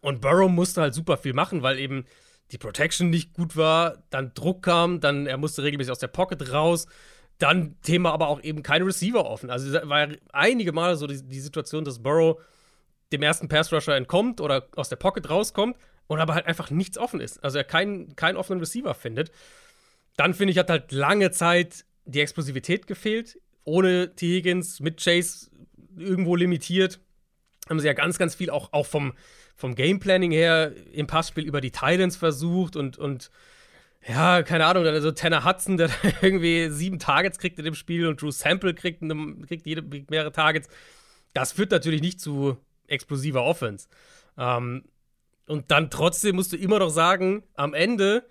[0.00, 2.04] und Burrow musste halt super viel machen, weil eben
[2.52, 6.52] die Protection nicht gut war, dann Druck kam, dann er musste regelmäßig aus der Pocket
[6.52, 6.86] raus.
[7.38, 9.50] Dann Thema aber auch eben keine Receiver offen.
[9.50, 12.40] Also war ja einige Male so die, die Situation, dass Burrow
[13.12, 15.76] dem ersten Pass-Rusher entkommt oder aus der Pocket rauskommt
[16.08, 17.42] und aber halt einfach nichts offen ist.
[17.44, 19.30] Also er keinen, keinen offenen Receiver findet.
[20.16, 23.40] Dann finde ich, hat halt lange Zeit die Explosivität gefehlt.
[23.64, 24.36] Ohne T.
[24.36, 25.50] Higgins, mit Chase
[25.96, 27.00] irgendwo limitiert.
[27.68, 29.12] Haben sie ja ganz, ganz viel auch, auch vom,
[29.54, 33.30] vom Gameplanning her im Passspiel über die Titans versucht und, und
[34.08, 35.90] ja, keine Ahnung, dann so Tanner Hudson, der
[36.22, 39.02] irgendwie sieben Targets kriegt in dem Spiel und Drew Sample kriegt,
[39.46, 40.68] kriegt jede, mehrere Targets.
[41.34, 43.88] Das führt natürlich nicht zu explosiver Offense.
[44.38, 44.84] Ähm,
[45.46, 48.24] und dann trotzdem musst du immer noch sagen, am Ende,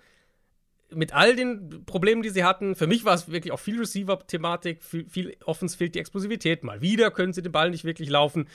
[0.90, 4.82] mit all den Problemen, die sie hatten, für mich war es wirklich auch viel Receiver-Thematik,
[4.82, 6.64] viel, viel Offense fehlt die Explosivität.
[6.64, 8.48] Mal wieder können sie den Ball nicht wirklich laufen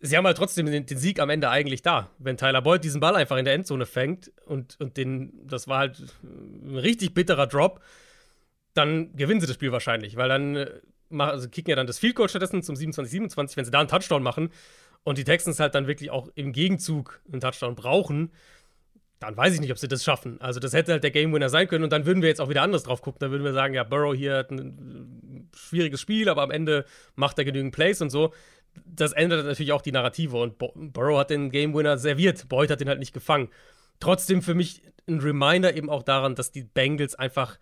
[0.00, 2.10] sie haben halt trotzdem den, den, Sieg am Ende eigentlich da.
[2.18, 5.78] Wenn Tyler Boyd diesen Ball einfach in der Endzone fängt und, und den, das war
[5.78, 7.80] halt ein richtig bitterer Drop,
[8.74, 10.70] dann gewinnen sie das Spiel wahrscheinlich, weil dann äh,
[11.18, 14.22] also kicken ja dann das Field Goal stattdessen zum 27-27, wenn sie da einen Touchdown
[14.22, 14.50] machen
[15.02, 18.30] und die Texans halt dann wirklich auch im Gegenzug einen Touchdown brauchen,
[19.18, 20.40] dann weiß ich nicht, ob sie das schaffen.
[20.40, 22.48] Also das hätte halt der Game Winner sein können und dann würden wir jetzt auch
[22.48, 23.18] wieder anders drauf gucken.
[23.20, 26.86] Dann würden wir sagen, ja, Burrow hier hat ein schwieriges Spiel, aber am Ende
[27.16, 28.32] macht er genügend Plays und so
[28.84, 32.80] das ändert natürlich auch die Narrative und Burrow hat den Game Winner serviert, Boyd hat
[32.80, 33.48] den halt nicht gefangen.
[33.98, 37.58] Trotzdem für mich ein Reminder eben auch daran, dass die Bengals einfach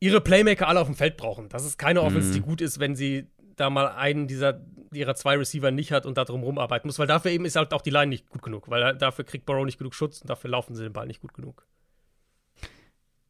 [0.00, 1.48] ihre Playmaker alle auf dem Feld brauchen.
[1.48, 2.34] Das ist keine Offense, mhm.
[2.34, 6.16] die gut ist, wenn sie da mal einen dieser ihrer zwei Receiver nicht hat und
[6.16, 8.70] da drum rumarbeiten muss, weil dafür eben ist halt auch die Line nicht gut genug,
[8.70, 11.34] weil dafür kriegt Burrow nicht genug Schutz und dafür laufen sie den Ball nicht gut
[11.34, 11.66] genug.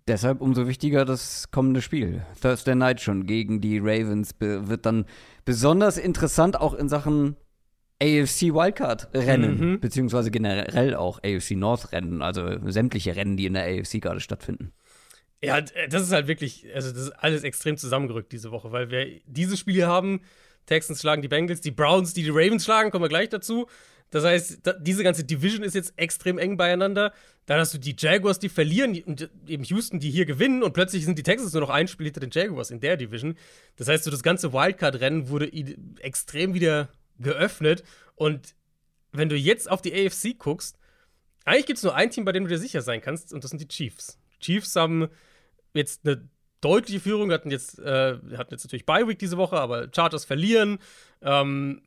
[0.09, 2.23] Deshalb umso wichtiger das kommende Spiel.
[2.41, 5.05] Thursday Night schon gegen die Ravens wird dann
[5.45, 7.37] besonders interessant, auch in Sachen
[8.01, 9.81] AFC Wildcard Rennen, mhm.
[9.81, 14.73] beziehungsweise generell auch AFC North Rennen, also sämtliche Rennen, die in der AFC gerade stattfinden.
[15.43, 19.21] Ja, das ist halt wirklich, also das ist alles extrem zusammengerückt diese Woche, weil wir
[19.27, 20.21] diese Spiele haben,
[20.67, 23.67] Texans schlagen die Bengals, die Browns, die die Ravens schlagen, kommen wir gleich dazu.
[24.11, 27.13] Das heißt, da, diese ganze Division ist jetzt extrem eng beieinander.
[27.47, 31.05] Dann hast du die Jaguars, die verlieren, und eben Houston, die hier gewinnen, und plötzlich
[31.05, 33.37] sind die Texans nur noch ein Spiel hinter den Jaguars in der Division.
[33.77, 35.51] Das heißt, so das ganze Wildcard-Rennen wurde
[36.01, 37.85] extrem wieder geöffnet.
[38.15, 38.55] Und
[39.13, 40.79] wenn du jetzt auf die AFC guckst,
[41.45, 43.51] eigentlich gibt es nur ein Team, bei dem du dir sicher sein kannst, und das
[43.51, 44.19] sind die Chiefs.
[44.41, 45.09] Chiefs haben
[45.75, 46.29] jetzt eine
[46.61, 50.79] deutliche Führung, hatten jetzt, äh, hatten jetzt natürlich Bye-Week diese Woche, aber Chargers verlieren.
[51.23, 51.83] Ähm,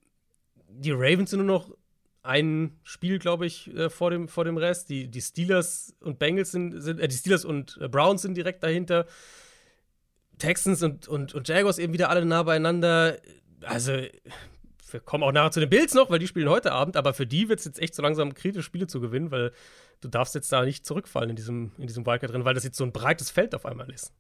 [0.68, 1.78] die Ravens sind nur noch
[2.24, 4.90] ein Spiel, glaube ich, äh, vor, dem, vor dem Rest.
[4.90, 8.64] Die, die Steelers und Bengals sind, sind äh, die Steelers und äh, Browns sind direkt
[8.64, 9.06] dahinter.
[10.38, 13.18] Texans und, und, und Jaguars eben wieder alle nah beieinander.
[13.64, 17.14] Also, wir kommen auch nachher zu den Bills noch, weil die spielen heute Abend, aber
[17.14, 19.52] für die wird es jetzt echt so langsam kritisch, Spiele zu gewinnen, weil
[20.02, 22.78] du darfst jetzt da nicht zurückfallen in diesem, in diesem Wildcard drin, weil das jetzt
[22.78, 24.12] so ein breites Feld auf einmal ist.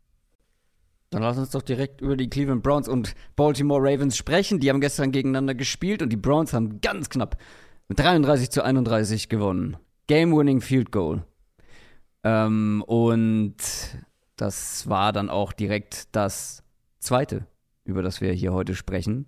[1.09, 4.61] Dann lass uns doch direkt über die Cleveland Browns und Baltimore Ravens sprechen.
[4.61, 7.37] Die haben gestern gegeneinander gespielt und die Browns haben ganz knapp
[7.91, 9.75] mit 33 zu 31 gewonnen.
[10.08, 11.25] Game-winning Field Goal.
[12.23, 13.58] Ähm, und
[14.38, 16.63] das war dann auch direkt das
[16.99, 17.47] zweite,
[17.84, 19.25] über das wir hier heute sprechen.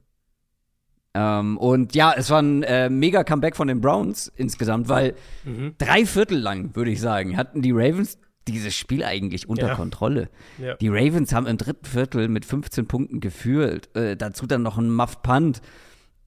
[1.13, 5.75] Ähm, und ja, es war ein äh, mega Comeback von den Browns insgesamt, weil mhm.
[5.77, 9.75] drei Viertel lang, würde ich sagen, hatten die Ravens dieses Spiel eigentlich unter ja.
[9.75, 10.29] Kontrolle.
[10.57, 10.75] Ja.
[10.75, 13.93] Die Ravens haben im dritten Viertel mit 15 Punkten geführt.
[13.93, 15.61] Äh, dazu dann noch ein Muff Punt,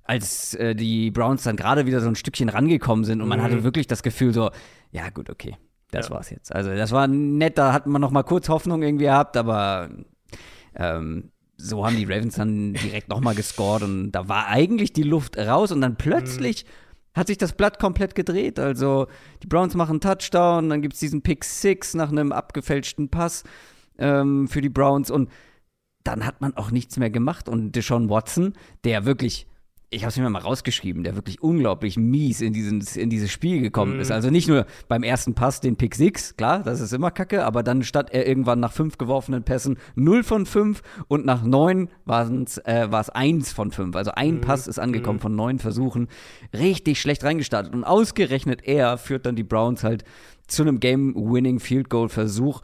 [0.07, 3.57] als äh, die Browns dann gerade wieder so ein Stückchen rangekommen sind und man hatte
[3.57, 3.65] mhm.
[3.65, 4.51] wirklich das Gefühl so,
[4.91, 5.57] ja gut, okay,
[5.91, 6.15] das ja.
[6.15, 6.55] war's jetzt.
[6.55, 9.91] Also das war nett, da hat man noch mal kurz Hoffnung irgendwie gehabt, aber
[10.75, 15.39] ähm, so haben die Ravens dann direkt nochmal gescored und da war eigentlich die Luft
[15.39, 17.19] raus und dann plötzlich mhm.
[17.19, 18.59] hat sich das Blatt komplett gedreht.
[18.59, 19.09] Also
[19.43, 23.45] die Browns machen Touchdown, dann gibt es diesen Pick Six nach einem abgefälschten Pass
[23.99, 25.31] ähm, für die Browns und
[26.05, 28.53] dann hat man auch nichts mehr gemacht und Deshaun Watson,
[28.85, 29.49] der wirklich
[29.91, 33.61] ich habe es mir mal rausgeschrieben, der wirklich unglaublich mies in, diesen, in dieses Spiel
[33.61, 34.01] gekommen mhm.
[34.01, 34.11] ist.
[34.11, 37.63] Also nicht nur beim ersten Pass den Pick 6, klar, das ist immer kacke, aber
[37.63, 42.29] dann statt er irgendwann nach fünf geworfenen Pässen 0 von 5 und nach neun war
[42.29, 43.95] es äh, 1 von 5.
[43.95, 44.41] Also ein mhm.
[44.41, 45.23] Pass ist angekommen mhm.
[45.23, 46.09] von neun Versuchen.
[46.53, 47.73] Richtig schlecht reingestartet.
[47.73, 50.03] Und ausgerechnet er führt dann die Browns halt
[50.49, 52.63] zu einem Game-Winning Field Goal-Versuch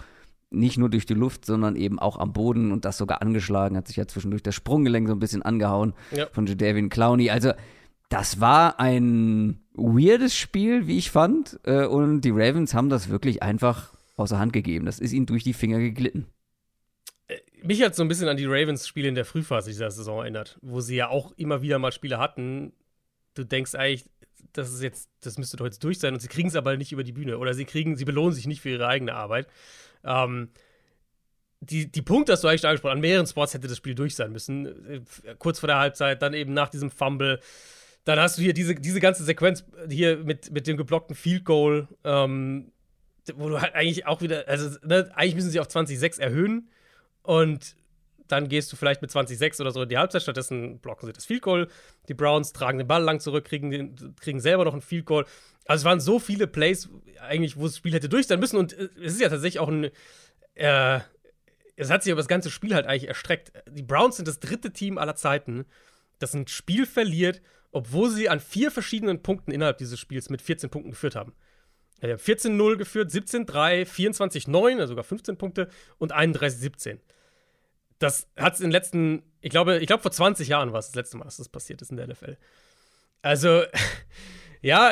[0.52, 3.88] nicht nur durch die Luft, sondern eben auch am Boden und das sogar angeschlagen, hat
[3.88, 6.26] sich ja zwischendurch das Sprunggelenk so ein bisschen angehauen ja.
[6.32, 7.30] von Jadavian Clowney.
[7.30, 7.52] Also
[8.08, 13.42] das war ein weirdes Spiel, wie ich fand, äh, und die Ravens haben das wirklich
[13.42, 14.84] einfach außer Hand gegeben.
[14.84, 16.26] Das ist ihnen durch die Finger geglitten.
[17.28, 20.58] Äh, mich hat so ein bisschen an die Ravens-Spiele in der Frühphase dieser Saison erinnert,
[20.60, 22.72] wo sie ja auch immer wieder mal Spiele hatten.
[23.34, 24.04] Du denkst eigentlich,
[24.52, 26.92] das ist jetzt, das müsste doch jetzt durch sein und sie kriegen es aber nicht
[26.92, 29.46] über die Bühne oder sie kriegen, sie belohnen sich nicht für ihre eigene Arbeit.
[30.04, 30.50] Ähm,
[31.60, 32.94] die, die Punkte hast du eigentlich angesprochen.
[32.94, 35.04] An mehreren Spots hätte das Spiel durch sein müssen.
[35.38, 37.40] Kurz vor der Halbzeit, dann eben nach diesem Fumble.
[38.04, 41.86] Dann hast du hier diese, diese ganze Sequenz hier mit, mit dem geblockten Field Goal,
[42.02, 42.72] ähm,
[43.34, 46.68] wo du halt eigentlich auch wieder, also ne, eigentlich müssen sie auf 20-6 erhöhen
[47.22, 47.76] und
[48.32, 50.22] dann gehst du vielleicht mit 20-6 oder so in die Halbzeit.
[50.22, 51.68] Stattdessen blocken sie das Field Goal.
[52.08, 55.24] Die Browns tragen den Ball lang zurück, kriegen, den, kriegen selber noch ein Field Goal.
[55.66, 56.88] Also es waren so viele Plays,
[57.20, 58.56] eigentlich, wo das Spiel hätte durch sein müssen.
[58.56, 59.90] Und äh, es ist ja tatsächlich auch ein.
[60.54, 61.00] Äh,
[61.76, 63.52] es hat sich aber das ganze Spiel halt eigentlich erstreckt.
[63.68, 65.64] Die Browns sind das dritte Team aller Zeiten,
[66.18, 67.40] das ein Spiel verliert,
[67.70, 71.32] obwohl sie an vier verschiedenen Punkten innerhalb dieses Spiels mit 14 Punkten geführt haben.
[72.02, 75.68] Ja, 14-0 geführt, 17-3, 24-9, also sogar 15 Punkte
[75.98, 76.98] und 31-17.
[78.02, 80.86] Das hat es in den letzten, ich glaube, ich glaube vor 20 Jahren war es
[80.86, 82.36] das letzte Mal, dass das passiert ist in der NFL.
[83.22, 83.62] Also,
[84.62, 84.90] ja,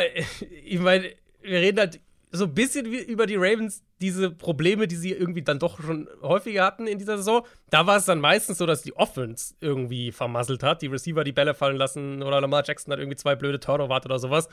[0.64, 1.10] ich meine,
[1.42, 2.00] wir reden halt
[2.32, 6.64] so ein bisschen über die Ravens, diese Probleme, die sie irgendwie dann doch schon häufiger
[6.64, 7.44] hatten in dieser Saison.
[7.70, 11.32] Da war es dann meistens so, dass die Offense irgendwie vermasselt hat, die Receiver die
[11.32, 14.48] Bälle fallen lassen oder Lamar Jackson hat irgendwie zwei blöde Turnover oder sowas.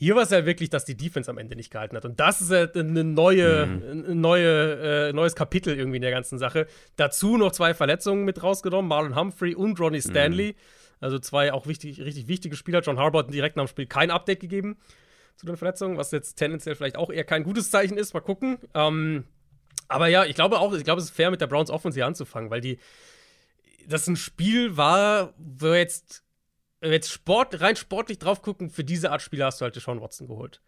[0.00, 2.04] Hier war es ja wirklich, dass die Defense am Ende nicht gehalten hat.
[2.04, 4.10] Und das ist ja eine neue, mhm.
[4.12, 6.68] ein neue, äh, neues Kapitel irgendwie in der ganzen Sache.
[6.94, 10.52] Dazu noch zwei Verletzungen mit rausgenommen: Marlon Humphrey und Ronnie Stanley.
[10.52, 10.56] Mhm.
[11.00, 12.80] Also zwei auch wichtig, richtig wichtige Spieler.
[12.80, 14.78] John Harbaugh hat direkt nach dem Spiel kein Update gegeben
[15.34, 18.14] zu den Verletzungen, was jetzt tendenziell vielleicht auch eher kein gutes Zeichen ist.
[18.14, 18.58] Mal gucken.
[18.74, 19.24] Ähm,
[19.88, 22.06] aber ja, ich glaube auch, ich glaube, es ist fair, mit der Browns Offense hier
[22.06, 22.78] anzufangen, weil die,
[23.88, 26.22] das ein Spiel war, wo jetzt,
[26.80, 29.74] wenn wir jetzt Sport, rein sportlich drauf gucken, für diese Art Spieler hast du halt
[29.74, 30.60] Sean Watson geholt.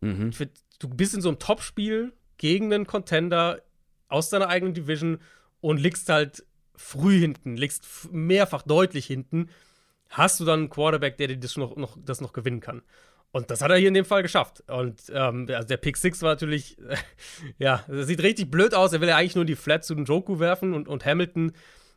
[0.00, 0.32] Mhm.
[0.32, 3.62] Für, du bist in so einem Topspiel gegen einen Contender
[4.08, 5.18] aus deiner eigenen Division
[5.60, 6.44] und liegst halt
[6.76, 9.48] früh hinten, liegst mehrfach deutlich hinten,
[10.10, 12.82] hast du dann einen Quarterback, der dir das noch, noch, das noch gewinnen kann.
[13.32, 14.62] Und das hat er hier in dem Fall geschafft.
[14.68, 16.96] Und ähm, also der Pick 6 war natürlich, äh,
[17.58, 18.92] ja, das sieht richtig blöd aus.
[18.92, 21.52] Er will ja eigentlich nur die Flat zu Joku werfen und, und Hamilton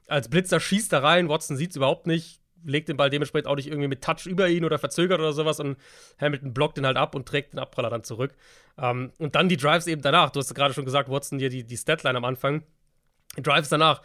[0.07, 1.29] als Blitzer schießt da rein.
[1.29, 4.47] Watson sieht es überhaupt nicht, legt den Ball dementsprechend auch nicht irgendwie mit Touch über
[4.47, 5.77] ihn oder verzögert oder sowas und
[6.19, 8.35] Hamilton blockt den halt ab und trägt den Abpraller dann zurück.
[8.77, 10.29] Ähm, und dann die Drives eben danach.
[10.31, 12.63] Du hast gerade schon gesagt, Watson hier die, die Statline am Anfang.
[13.37, 14.01] Die Drives danach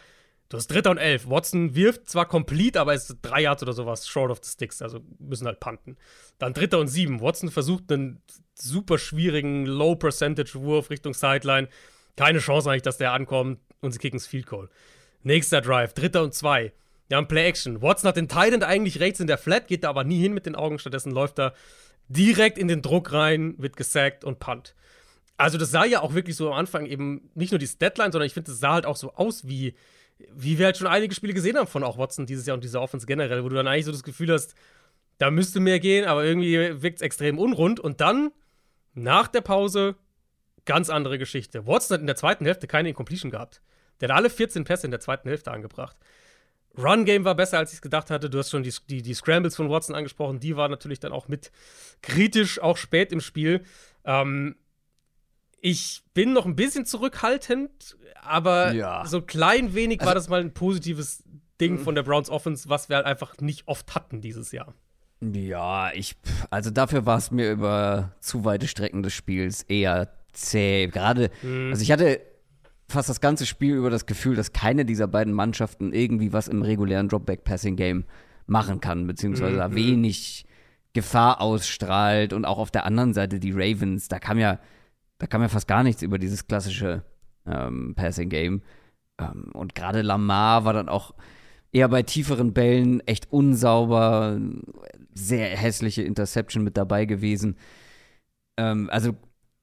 [0.53, 1.27] Du hast Dritter und Elf.
[1.27, 4.99] Watson wirft zwar complete, aber ist drei Yards oder sowas short of the sticks, also
[5.17, 5.97] müssen halt punten.
[6.37, 7.21] Dann Dritter und Sieben.
[7.21, 8.21] Watson versucht einen
[8.53, 11.69] super schwierigen Low-Percentage-Wurf Richtung Sideline.
[12.17, 14.69] Keine Chance eigentlich, dass der ankommt und sie kicken das Field Goal.
[15.23, 16.71] Nächster Drive, Dritter und Zwei.
[17.13, 17.83] Wir haben Play Action.
[17.83, 20.47] Watson hat den Titan eigentlich rechts in der Flat, geht da aber nie hin mit
[20.47, 20.79] den Augen.
[20.79, 21.53] Stattdessen läuft er
[22.07, 24.73] direkt in den Druck rein, wird gesackt und punt.
[25.37, 28.25] Also, das sah ja auch wirklich so am Anfang eben nicht nur die Statline, sondern
[28.25, 29.75] ich finde, es sah halt auch so aus wie
[30.31, 32.81] wie wir halt schon einige Spiele gesehen haben von auch Watson dieses Jahr und dieser
[32.81, 34.55] Offense generell, wo du dann eigentlich so das Gefühl hast,
[35.19, 37.79] da müsste mehr gehen, aber irgendwie wirkt es extrem unrund.
[37.79, 38.31] Und dann,
[38.95, 39.97] nach der Pause,
[40.65, 41.67] ganz andere Geschichte.
[41.67, 43.61] Watson hat in der zweiten Hälfte keine Incompletion gehabt.
[44.01, 45.95] Der hat alle 14 Pässe in der zweiten Hälfte angebracht.
[46.77, 48.29] Run-Game war besser, als ich es gedacht hatte.
[48.29, 50.39] Du hast schon die, die, die, Scrambles von Watson angesprochen.
[50.39, 51.51] Die waren natürlich dann auch mit
[52.01, 53.63] kritisch, auch spät im Spiel.
[54.05, 54.55] Ähm,
[55.61, 59.05] ich bin noch ein bisschen zurückhaltend, aber ja.
[59.05, 61.23] so klein wenig also, war das mal ein positives
[61.61, 64.73] Ding von der Browns Offense, was wir halt einfach nicht oft hatten dieses Jahr.
[65.21, 66.15] Ja, ich,
[66.49, 70.87] also dafür war es mir über zu weite Strecken des Spiels eher zäh.
[70.87, 71.69] Gerade, mhm.
[71.71, 72.19] also ich hatte
[72.93, 76.61] fast das ganze Spiel über das Gefühl, dass keine dieser beiden Mannschaften irgendwie was im
[76.61, 78.05] regulären Dropback-Passing-Game
[78.47, 79.57] machen kann, beziehungsweise mhm.
[79.57, 80.45] da wenig
[80.93, 84.59] Gefahr ausstrahlt und auch auf der anderen Seite die Ravens, da kam ja
[85.23, 87.03] da kam ja fast gar nichts über dieses klassische
[87.45, 88.61] ähm, Passing-Game.
[89.17, 91.13] Ähm, und gerade Lamar war dann auch
[91.71, 94.37] eher bei tieferen Bällen echt unsauber,
[95.13, 97.55] sehr hässliche Interception mit dabei gewesen.
[98.57, 99.15] Ähm, also,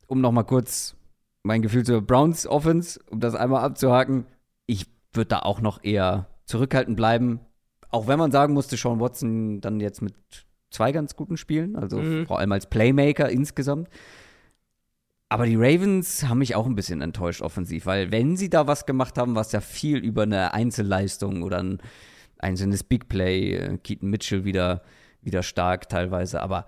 [0.06, 0.96] um noch mal kurz
[1.42, 4.26] mein Gefühl zur Browns Offense, um das einmal abzuhaken,
[4.66, 7.40] ich würde da auch noch eher zurückhaltend bleiben.
[7.90, 10.14] Auch wenn man sagen musste, Sean Watson dann jetzt mit
[10.70, 12.26] zwei ganz guten Spielen, also mhm.
[12.26, 13.88] vor allem als Playmaker insgesamt.
[15.28, 18.84] Aber die Ravens haben mich auch ein bisschen enttäuscht offensiv, weil wenn sie da was
[18.84, 21.78] gemacht haben, war es ja viel über eine Einzelleistung oder ein
[22.38, 23.54] einzelnes Big Play.
[23.54, 24.82] Äh, Keaton Mitchell wieder,
[25.22, 26.66] wieder stark teilweise, aber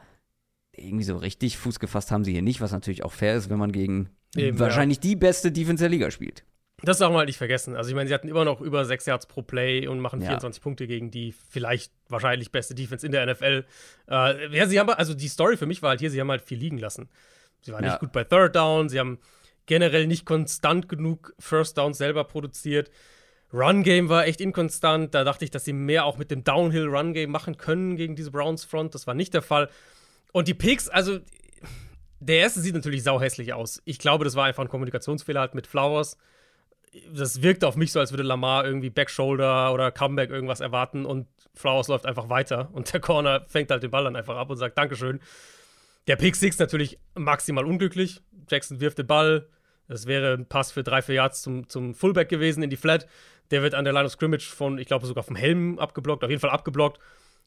[0.75, 3.59] irgendwie so richtig Fuß gefasst haben sie hier nicht, was natürlich auch fair ist, wenn
[3.59, 5.03] man gegen Eben, wahrscheinlich ja.
[5.03, 6.45] die beste Defense der Liga spielt.
[6.85, 7.77] Das darf man halt nicht vergessen.
[7.77, 10.61] Also ich meine, sie hatten immer noch über 6 Yards pro Play und machen 24
[10.61, 10.63] ja.
[10.63, 13.65] Punkte gegen die vielleicht wahrscheinlich beste Defense in der NFL.
[14.11, 16.43] Äh, ja, sie haben also die Story für mich war halt hier, sie haben halt
[16.43, 17.09] viel liegen lassen.
[17.61, 17.91] Sie waren ja.
[17.91, 19.19] nicht gut bei Third Down, sie haben
[19.67, 22.91] generell nicht konstant genug First Downs selber produziert.
[23.53, 25.15] Run Game war echt inkonstant.
[25.15, 28.17] Da dachte ich, dass sie mehr auch mit dem Downhill Run Game machen können gegen
[28.17, 28.95] diese Browns Front.
[28.95, 29.69] Das war nicht der Fall.
[30.33, 31.21] Und die Picks, also
[32.23, 33.83] der erste sieht natürlich sauhässlich aus.
[33.85, 36.17] Ich glaube, das war einfach ein Kommunikationsfehler halt mit Flowers.
[37.13, 41.27] Das wirkte auf mich so, als würde Lamar irgendwie Backshoulder oder Comeback irgendwas erwarten und
[41.55, 44.57] Flowers läuft einfach weiter und der Corner fängt halt den Ball dann einfach ab und
[44.57, 45.21] sagt Dankeschön.
[46.07, 48.21] Der Pick Six natürlich maximal unglücklich.
[48.49, 49.49] Jackson wirft den Ball.
[49.89, 53.07] Das wäre ein Pass für drei, vier Yards zum, zum Fullback gewesen in die Flat.
[53.51, 56.31] Der wird an der Line of Scrimmage von, ich glaube, sogar vom Helm abgeblockt, auf
[56.31, 56.99] jeden Fall abgeblockt.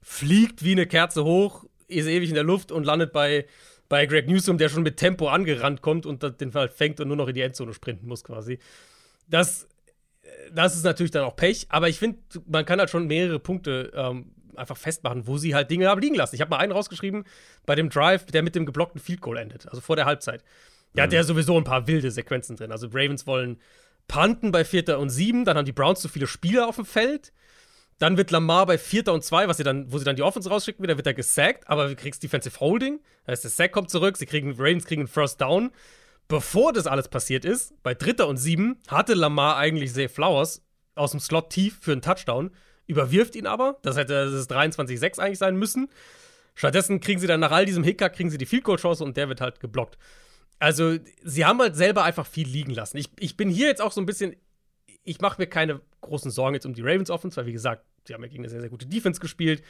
[0.01, 3.45] Fliegt wie eine Kerze hoch, ist ewig in der Luft und landet bei,
[3.89, 7.17] bei Greg Newsom, der schon mit Tempo angerannt kommt und den Fall fängt und nur
[7.17, 8.59] noch in die Endzone sprinten muss, quasi.
[9.27, 9.67] Das,
[10.53, 13.91] das ist natürlich dann auch Pech, aber ich finde, man kann halt schon mehrere Punkte
[13.95, 16.35] ähm, einfach festmachen, wo sie halt Dinge haben liegen lassen.
[16.35, 17.25] Ich habe mal einen rausgeschrieben
[17.65, 20.43] bei dem Drive, der mit dem geblockten Field Goal endet, also vor der Halbzeit.
[20.95, 21.07] Der mhm.
[21.07, 22.71] hat ja sowieso ein paar wilde Sequenzen drin.
[22.71, 23.59] Also Ravens wollen
[24.07, 27.33] panten bei Vierter und Sieben, dann haben die Browns zu viele Spieler auf dem Feld.
[27.97, 30.49] Dann wird Lamar bei Vierter und Zwei, was sie dann, wo sie dann die Offense
[30.49, 32.99] rausschicken, wieder wird er gesackt, aber du kriegst Defensive Holding.
[33.25, 35.71] Das heißt, der Sack kommt zurück, sie kriegen, Ravens kriegen einen First Down.
[36.27, 40.63] Bevor das alles passiert ist, bei Dritter und Sieben, hatte Lamar eigentlich Zay Flowers
[40.95, 42.51] aus dem Slot tief für einen Touchdown
[42.87, 43.77] überwirft ihn aber.
[43.81, 45.89] Das hätte das 23-6 eigentlich sein müssen.
[46.53, 49.17] Stattdessen kriegen sie dann nach all diesem Hickhack, kriegen sie die Field Goal Chance und
[49.17, 49.97] der wird halt geblockt.
[50.59, 52.97] Also, sie haben halt selber einfach viel liegen lassen.
[52.97, 54.35] Ich, ich bin hier jetzt auch so ein bisschen,
[55.03, 58.13] ich mache mir keine großen Sorgen jetzt um die Ravens Offense, weil wie gesagt, sie
[58.13, 59.63] haben ja gegen eine sehr, sehr gute Defense gespielt.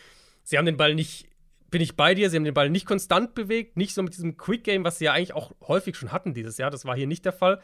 [0.43, 1.27] Sie haben den Ball nicht,
[1.71, 4.37] bin ich bei dir, sie haben den Ball nicht konstant bewegt, nicht so mit diesem
[4.37, 6.71] Quick Game, was sie ja eigentlich auch häufig schon hatten dieses Jahr.
[6.71, 7.59] Das war hier nicht der Fall.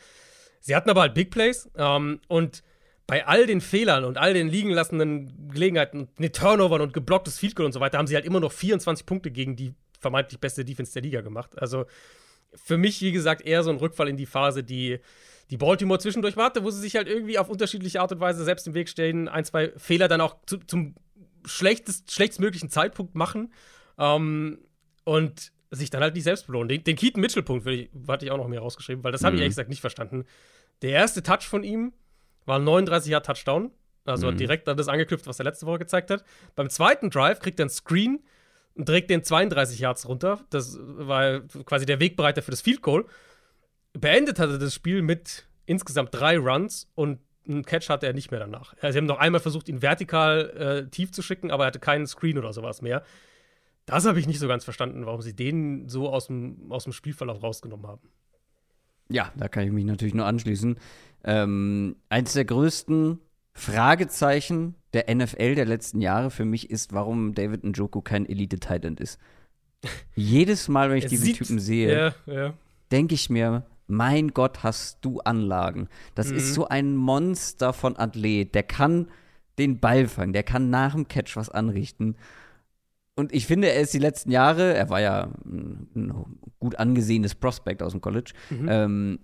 [0.60, 2.64] Sie hatten aber halt Big Plays ähm, und
[3.08, 7.56] bei all den Fehlern und all den liegen lassenden Gelegenheiten, ne, Turnovern und geblocktes Field
[7.56, 10.64] Goal und so weiter, haben sie halt immer noch 24 Punkte gegen die vermeintlich beste
[10.64, 11.52] Defense der Liga gemacht.
[11.62, 11.86] Also
[12.54, 15.00] für mich, wie gesagt, eher so ein Rückfall in die Phase, die,
[15.52, 18.66] die Baltimore zwischendurch warte, wo sie sich halt irgendwie auf unterschiedliche Art und Weise selbst
[18.68, 20.96] im Weg stehen, ein, zwei Fehler dann auch zu, zum
[21.46, 23.52] schlechtest, schlechtstmöglichen Zeitpunkt machen
[24.00, 24.60] ähm,
[25.04, 26.70] und sich dann halt nicht selbst belohnen.
[26.70, 27.68] Den, den Keaton Mitchell-Punkt
[28.08, 29.44] hatte ich auch noch mir rausgeschrieben, weil das habe ich mhm.
[29.44, 30.24] ehrlich gesagt nicht verstanden.
[30.82, 31.94] Der erste Touch von ihm
[32.46, 33.72] war ein 39 Yard Touchdown.
[34.06, 34.32] Also mhm.
[34.32, 36.24] hat direkt an das angeknüpft, was er letzte Woche gezeigt hat.
[36.56, 38.24] Beim zweiten Drive kriegt er einen Screen
[38.74, 40.40] und trägt den 32 Yards runter.
[40.50, 43.06] Das war quasi der Wegbereiter für das Field Goal.
[43.94, 48.40] Beendet hatte das Spiel mit insgesamt drei Runs und einen Catch hatte er nicht mehr
[48.40, 48.74] danach.
[48.82, 51.80] Also sie haben noch einmal versucht, ihn vertikal äh, tief zu schicken, aber er hatte
[51.80, 53.04] keinen Screen oder sowas mehr.
[53.86, 56.94] Das habe ich nicht so ganz verstanden, warum sie den so aus dem, aus dem
[56.94, 58.10] Spielverlauf rausgenommen haben.
[59.10, 60.78] Ja, da kann ich mich natürlich nur anschließen.
[61.24, 63.20] Ähm, eins der größten
[63.54, 69.20] Fragezeichen der NFL der letzten Jahre für mich ist, warum David Njoku kein Elite-Titan ist.
[70.16, 72.54] Jedes Mal, wenn ich diesen Typen sehe, ja, ja.
[72.92, 75.88] denke ich mir, mein Gott, hast du Anlagen.
[76.16, 76.38] Das mhm.
[76.38, 78.56] ist so ein Monster von Athlet.
[78.56, 79.08] Der kann
[79.60, 82.16] den Ball fangen, der kann nach dem Catch was anrichten.
[83.16, 86.14] Und ich finde, er ist die letzten Jahre, er war ja ein,
[86.60, 88.68] gut angesehenes Prospect aus dem College, mhm.
[88.70, 89.20] ähm,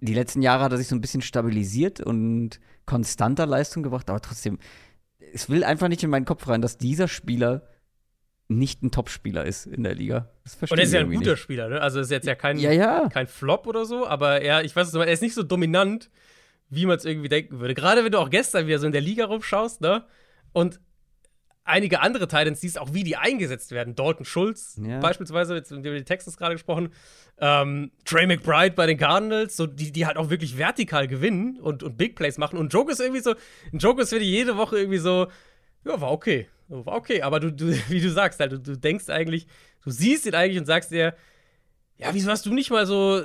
[0.00, 4.20] die letzten Jahre hat er sich so ein bisschen stabilisiert und konstanter Leistung gebracht, aber
[4.20, 4.58] trotzdem,
[5.32, 7.66] es will einfach nicht in meinen Kopf rein, dass dieser Spieler
[8.48, 10.30] nicht ein Topspieler ist in der Liga.
[10.62, 11.40] und er ist ja ein guter nicht.
[11.40, 11.80] Spieler, ne?
[11.80, 13.08] Also ist jetzt ja kein, ja, ja.
[13.10, 16.10] kein Flop oder so, aber er, ich weiß nicht, er ist nicht so dominant,
[16.70, 17.74] wie man es irgendwie denken würde.
[17.74, 20.04] Gerade wenn du auch gestern wieder so in der Liga rumschaust, ne?
[20.52, 20.80] Und
[21.68, 23.94] einige andere Titans siehst, auch wie die eingesetzt werden.
[23.94, 24.98] Dalton Schulz ja.
[25.00, 26.90] beispielsweise, jetzt haben wir die Texans gerade gesprochen.
[27.38, 31.82] Ähm, Trey McBride bei den Cardinals, so die, die halt auch wirklich vertikal gewinnen und,
[31.82, 32.58] und Big Plays machen.
[32.58, 33.34] Und Joke ist irgendwie so,
[33.72, 35.28] Joke ist für die jede Woche irgendwie so,
[35.84, 36.48] ja, war okay.
[36.68, 39.46] Okay, aber du, du wie du sagst, halt, du, du denkst eigentlich,
[39.82, 41.14] du siehst ihn eigentlich und sagst dir,
[41.96, 43.22] ja, wieso hast du nicht mal so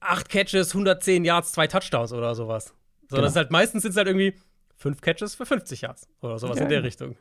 [0.00, 2.74] acht Catches, 110 Yards, zwei Touchdowns oder sowas?
[3.08, 3.30] Sondern genau.
[3.30, 4.34] es halt meistens sind es halt irgendwie
[4.76, 6.64] fünf Catches für 50 Yards oder sowas ja.
[6.64, 7.16] in der Richtung.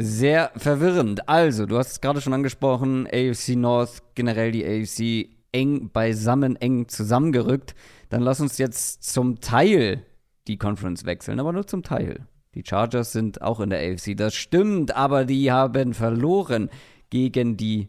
[0.00, 1.28] Sehr verwirrend.
[1.28, 6.86] Also, du hast es gerade schon angesprochen, AFC North, generell die AFC eng beisammen, eng
[6.86, 7.74] zusammengerückt.
[8.08, 10.06] Dann lass uns jetzt zum Teil
[10.46, 12.28] die Conference wechseln, aber nur zum Teil.
[12.58, 16.68] Die Chargers sind auch in der AFC, das stimmt, aber die haben verloren
[17.08, 17.88] gegen die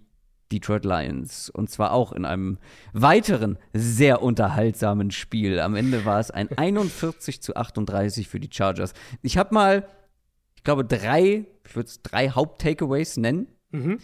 [0.51, 1.49] Detroit Lions.
[1.49, 2.60] Und zwar auch in einem
[2.93, 5.60] weiteren sehr unterhaltsamen Spiel.
[5.60, 8.93] Am Ende war es ein 41 zu 38 für die Chargers.
[9.23, 9.88] Ich habe mal
[10.60, 13.47] ich glaube, drei, ich würde es drei Haupt-Takeaways nennen.
[13.71, 13.99] Mhm.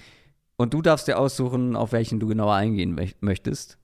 [0.55, 3.77] Und du darfst dir aussuchen, auf welchen du genauer eingehen möchtest.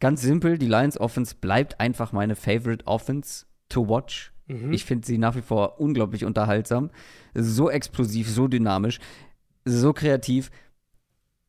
[0.00, 4.32] Ganz simpel, die Lions Offense bleibt einfach meine Favorite Offense to watch.
[4.50, 4.72] Mhm.
[4.72, 6.90] Ich finde sie nach wie vor unglaublich unterhaltsam.
[7.34, 8.98] So explosiv, so dynamisch,
[9.64, 10.50] so kreativ.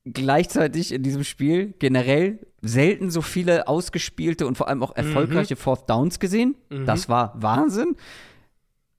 [0.05, 5.59] Gleichzeitig in diesem Spiel generell selten so viele ausgespielte und vor allem auch erfolgreiche mhm.
[5.59, 6.55] Fourth Downs gesehen.
[6.69, 6.85] Mhm.
[6.85, 7.95] Das war Wahnsinn.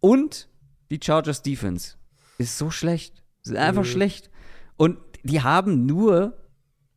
[0.00, 0.48] Und
[0.90, 1.96] die Chargers Defense
[2.38, 3.22] ist so schlecht.
[3.44, 3.88] Ist einfach mhm.
[3.88, 4.30] schlecht.
[4.76, 6.36] Und die haben nur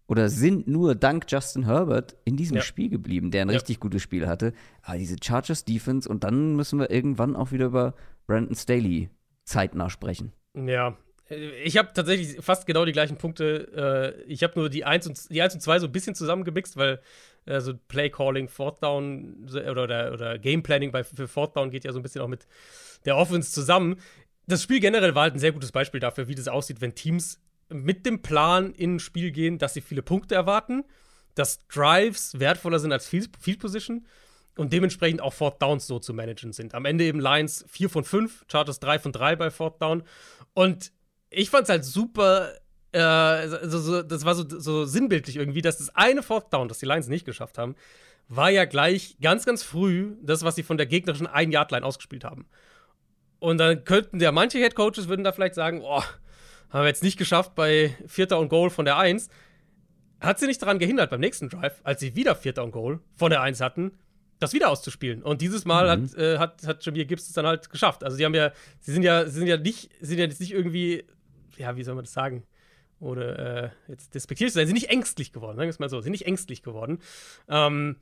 [0.07, 2.63] oder sind nur dank Justin Herbert in diesem ja.
[2.63, 3.55] Spiel geblieben, der ein ja.
[3.55, 4.53] richtig gutes Spiel hatte.
[4.81, 7.95] Aber diese Chargers Defense und dann müssen wir irgendwann auch wieder über
[8.27, 9.09] Brandon Staley
[9.45, 10.31] zeitnah sprechen.
[10.53, 10.97] Ja,
[11.63, 14.15] ich habe tatsächlich fast genau die gleichen Punkte.
[14.27, 16.77] Äh, ich habe nur die 1 und, die 1 und 2 so ein bisschen zusammengemixt,
[16.77, 16.99] weil
[17.47, 21.83] also Play Calling, Fourth Down oder, oder, oder Game Planning bei, für Fourth Down geht
[21.83, 22.47] ja so ein bisschen auch mit
[23.05, 23.97] der Offense zusammen.
[24.47, 27.39] Das Spiel generell war halt ein sehr gutes Beispiel dafür, wie das aussieht, wenn Teams
[27.69, 30.83] mit dem Plan in ein Spiel gehen, dass sie viele Punkte erwarten,
[31.33, 34.05] dass Drives wertvoller sind als Field, Position
[34.57, 36.73] und dementsprechend auch Fourth Downs so zu managen sind.
[36.73, 40.03] Am Ende eben Lions 4 von 5, Chargers 3 von 3 bei Fourth Down.
[40.53, 40.91] Und
[41.29, 42.51] ich fand es halt super,
[42.93, 46.79] äh, also so, das war so, so sinnbildlich irgendwie, dass das eine Fourth Down, das
[46.79, 47.75] die Lions nicht geschafft haben,
[48.27, 52.47] war ja gleich ganz, ganz früh das, was sie von der gegnerischen Ein-Yard-Line ausgespielt haben.
[53.39, 56.01] Und dann könnten ja manche Head Coaches würden da vielleicht sagen, oh,
[56.75, 59.29] haben wir jetzt nicht geschafft bei Vierter und Goal von der Eins.
[60.19, 63.29] Hat sie nicht daran gehindert beim nächsten Drive, als sie wieder Vierter und Goal von
[63.29, 63.93] der Eins hatten,
[64.39, 65.23] das wieder auszuspielen.
[65.23, 66.03] Und dieses Mal mhm.
[66.03, 68.03] hat, äh, hat, hat Jameer Gibbs es dann halt geschafft.
[68.03, 70.51] Also sie haben ja, sie sind ja, sie sind ja nicht, sind ja jetzt nicht
[70.51, 71.05] irgendwie,
[71.55, 72.43] ja, wie soll man das sagen?
[72.99, 75.89] Oder äh, jetzt despektierlich zu sein, sie sind nicht ängstlich geworden, sagen wir es mal
[75.89, 76.99] so, sie sind nicht ängstlich geworden.
[77.47, 77.95] Ähm,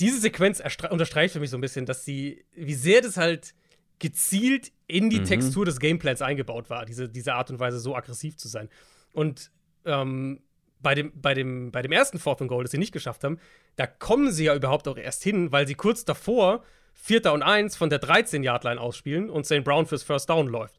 [0.00, 3.54] diese Sequenz unterstreicht für mich so ein bisschen, dass sie, wie sehr das halt
[3.98, 5.24] gezielt in die mhm.
[5.24, 8.68] Textur des Gameplans eingebaut war, diese, diese Art und Weise so aggressiv zu sein.
[9.12, 9.50] Und
[9.84, 10.40] ähm,
[10.80, 13.38] bei, dem, bei, dem, bei dem ersten Fourth and Goal, das sie nicht geschafft haben,
[13.76, 17.76] da kommen sie ja überhaupt auch erst hin, weil sie kurz davor Vierter und Eins
[17.76, 19.64] von der 13-Yard-Line ausspielen und St.
[19.64, 20.78] Brown fürs First Down läuft.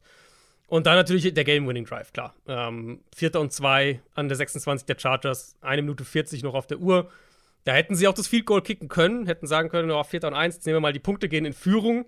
[0.66, 2.34] Und dann natürlich der Game-Winning-Drive, klar.
[2.48, 6.78] Ähm, Vierter und zwei an der 26 der Chargers, eine Minute 40 noch auf der
[6.78, 7.10] Uhr.
[7.64, 10.24] Da hätten sie auch das Field Goal kicken können, hätten sagen können, oh, 4.
[10.24, 12.06] und 1, jetzt nehmen wir mal die Punkte, gehen in Führung.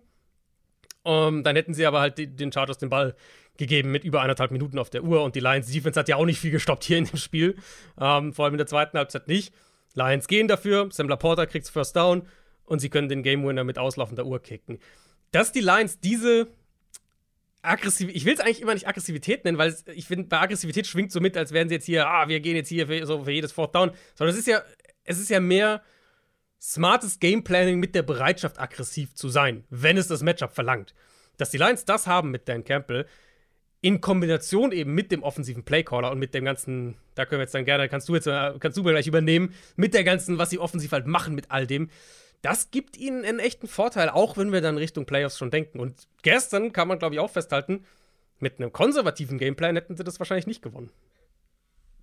[1.05, 3.14] Um, ähm, dann hätten sie aber halt die, den Chargers den Ball
[3.57, 5.22] gegeben mit über eineinhalb Minuten auf der Uhr.
[5.22, 7.57] Und die Lions Defense hat ja auch nicht viel gestoppt hier in dem Spiel.
[7.96, 9.55] Um, ähm, vor allem in der zweiten Halbzeit nicht.
[9.94, 12.26] Lions gehen dafür, Sam Porter kriegt First Down
[12.64, 14.78] und sie können den Game Winner mit auslaufender Uhr kicken.
[15.32, 16.49] Dass die Lions diese
[17.62, 21.12] aggressiv, ich will es eigentlich immer nicht Aggressivität nennen, weil ich finde, bei Aggressivität schwingt
[21.12, 23.32] so mit, als wären sie jetzt hier, ah, wir gehen jetzt hier für, so für
[23.32, 24.62] jedes Fourth Down, sondern es ist ja,
[25.05, 25.82] es ist ja mehr
[26.61, 30.95] smartes Gameplanning mit der Bereitschaft, aggressiv zu sein, wenn es das Matchup verlangt.
[31.37, 33.07] Dass die Lions das haben mit Dan Campbell,
[33.81, 37.55] in Kombination eben mit dem offensiven Playcaller und mit dem ganzen, da können wir jetzt
[37.55, 40.91] dann gerne, kannst du jetzt, kannst du gleich übernehmen, mit der ganzen, was sie offensiv
[40.93, 41.89] halt machen mit all dem,
[42.43, 45.81] das gibt ihnen einen echten Vorteil, auch wenn wir dann Richtung Playoffs schon denken.
[45.81, 47.85] Und gestern kann man, glaube ich, auch festhalten,
[48.39, 50.91] mit einem konservativen Gameplan hätten sie das wahrscheinlich nicht gewonnen.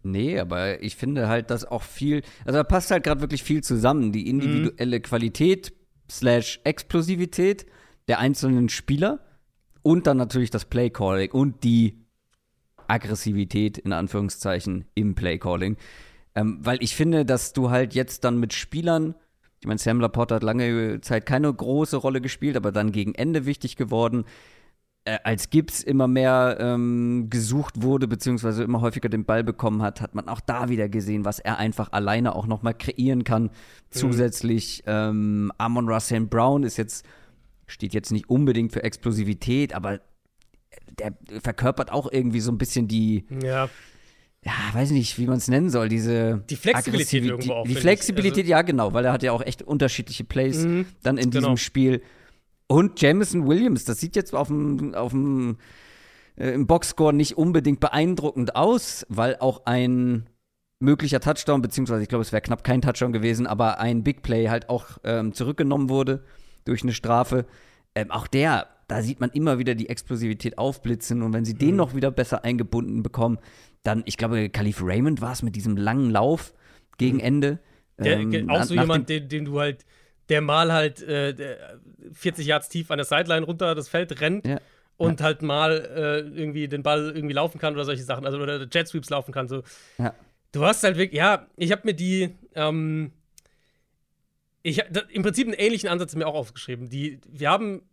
[0.06, 3.64] Nee, aber ich finde halt, dass auch viel, also da passt halt gerade wirklich viel
[3.64, 4.12] zusammen.
[4.12, 5.02] Die individuelle mhm.
[5.02, 5.74] Qualität
[6.10, 7.66] slash Explosivität
[8.08, 9.20] der einzelnen Spieler
[9.82, 12.06] und dann natürlich das Playcalling und die
[12.88, 15.78] Aggressivität in Anführungszeichen im Playcalling.
[16.36, 19.16] Ähm, weil ich finde, dass du halt jetzt dann mit Spielern
[19.66, 23.48] ich meine, Sam Laporte hat lange Zeit keine große Rolle gespielt, aber dann gegen Ende
[23.48, 24.26] wichtig geworden.
[25.08, 30.02] Äh, als Gibbs immer mehr ähm, gesucht wurde, beziehungsweise immer häufiger den Ball bekommen hat,
[30.02, 33.44] hat man auch da wieder gesehen, was er einfach alleine auch nochmal kreieren kann.
[33.44, 33.50] Mhm.
[33.92, 37.06] Zusätzlich ähm, Amon Russell Brown ist jetzt,
[37.68, 40.02] steht jetzt nicht unbedingt für Explosivität, aber
[40.98, 43.26] der verkörpert auch irgendwie so ein bisschen die.
[43.44, 43.70] Ja
[44.46, 47.64] ja, weiß nicht, wie man es nennen soll, diese die Flexibilität irgendwo auch.
[47.64, 50.86] Die, die Flexibilität, also, ja, genau, weil er hat ja auch echt unterschiedliche Plays mhm,
[51.02, 51.50] dann in genau.
[51.50, 52.02] diesem Spiel.
[52.68, 55.58] Und Jameson Williams, das sieht jetzt auf dem, auf dem
[56.38, 60.28] äh, im Boxscore nicht unbedingt beeindruckend aus, weil auch ein
[60.80, 64.50] möglicher Touchdown, beziehungsweise ich glaube, es wäre knapp kein Touchdown gewesen, aber ein Big Play
[64.50, 66.24] halt auch ähm, zurückgenommen wurde
[66.66, 67.46] durch eine Strafe.
[67.94, 71.60] Ähm, auch der, da sieht man immer wieder die Explosivität aufblitzen und wenn sie mhm.
[71.60, 73.40] den noch wieder besser eingebunden bekommen,
[73.84, 76.54] dann, ich glaube, Khalif Raymond war es mit diesem langen Lauf
[76.98, 77.24] gegen mhm.
[77.24, 77.60] Ende.
[77.98, 79.86] Der, ähm, auch so jemand, den, den, du halt,
[80.30, 81.58] der mal halt äh,
[82.14, 84.60] 40 Yards tief an der Sideline runter das Feld rennt ja.
[84.98, 85.26] und ja.
[85.26, 88.88] halt mal äh, irgendwie den Ball irgendwie laufen kann oder solche Sachen, also oder Jet
[88.88, 89.48] Sweeps laufen kann.
[89.48, 89.64] So.
[89.98, 90.14] Ja.
[90.52, 93.12] Du hast halt wirklich, ja, ich habe mir die, ähm,
[94.64, 96.90] ich da, im Prinzip einen ähnlichen Ansatz mir auch aufgeschrieben.
[96.90, 97.84] Die, wir haben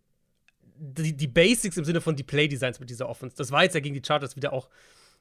[0.78, 3.36] die, die Basics im Sinne von die Play Designs mit dieser Offense.
[3.36, 4.68] Das war jetzt ja gegen die Chargers wieder auch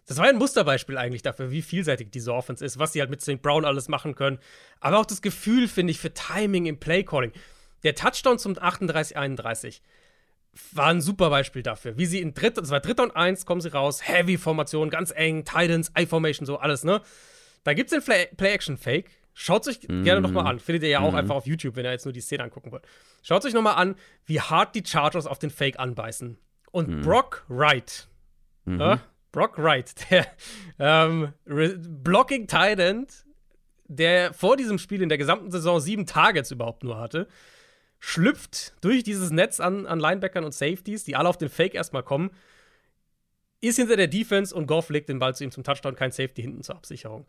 [0.07, 3.21] das war ein Musterbeispiel eigentlich dafür, wie vielseitig diese Offense ist, was sie halt mit
[3.21, 3.41] St.
[3.41, 4.39] Brown alles machen können.
[4.79, 7.31] Aber auch das Gefühl, finde ich, für Timing im Playcalling.
[7.83, 9.81] Der Touchdown zum 38-31
[10.73, 13.61] war ein super Beispiel dafür, wie sie in dritter, das war dritter und eins, kommen
[13.61, 17.01] sie raus, Heavy-Formation, ganz eng, Titans, I-Formation, so alles, ne?
[17.63, 19.09] Da gibt's den Play-Action-Fake.
[19.33, 20.03] Schaut euch mm.
[20.03, 20.59] gerne nochmal an.
[20.59, 21.15] Findet ihr ja auch mm.
[21.15, 22.83] einfach auf YouTube, wenn ihr jetzt nur die Szene angucken wollt.
[23.21, 23.95] Schaut euch nochmal an,
[24.25, 26.37] wie hart die Chargers auf den Fake anbeißen.
[26.71, 27.01] Und mm.
[27.01, 28.07] Brock Wright,
[28.65, 28.99] mhm.
[29.31, 30.27] Brock Wright, der
[30.79, 33.07] ähm, Blocking Titan,
[33.87, 37.27] der vor diesem Spiel in der gesamten Saison sieben Targets überhaupt nur hatte,
[37.99, 42.03] schlüpft durch dieses Netz an, an Linebackern und Safeties, die alle auf den Fake erstmal
[42.03, 42.31] kommen,
[43.61, 46.41] ist hinter der Defense und Goff legt den Ball zu ihm zum Touchdown, kein Safety
[46.41, 47.27] hinten zur Absicherung.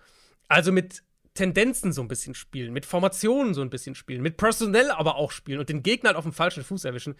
[0.48, 1.03] Also mit
[1.34, 5.30] Tendenzen so ein bisschen spielen, mit Formationen so ein bisschen spielen, mit Personell aber auch
[5.30, 7.16] spielen und den Gegner halt auf dem falschen Fuß erwischen.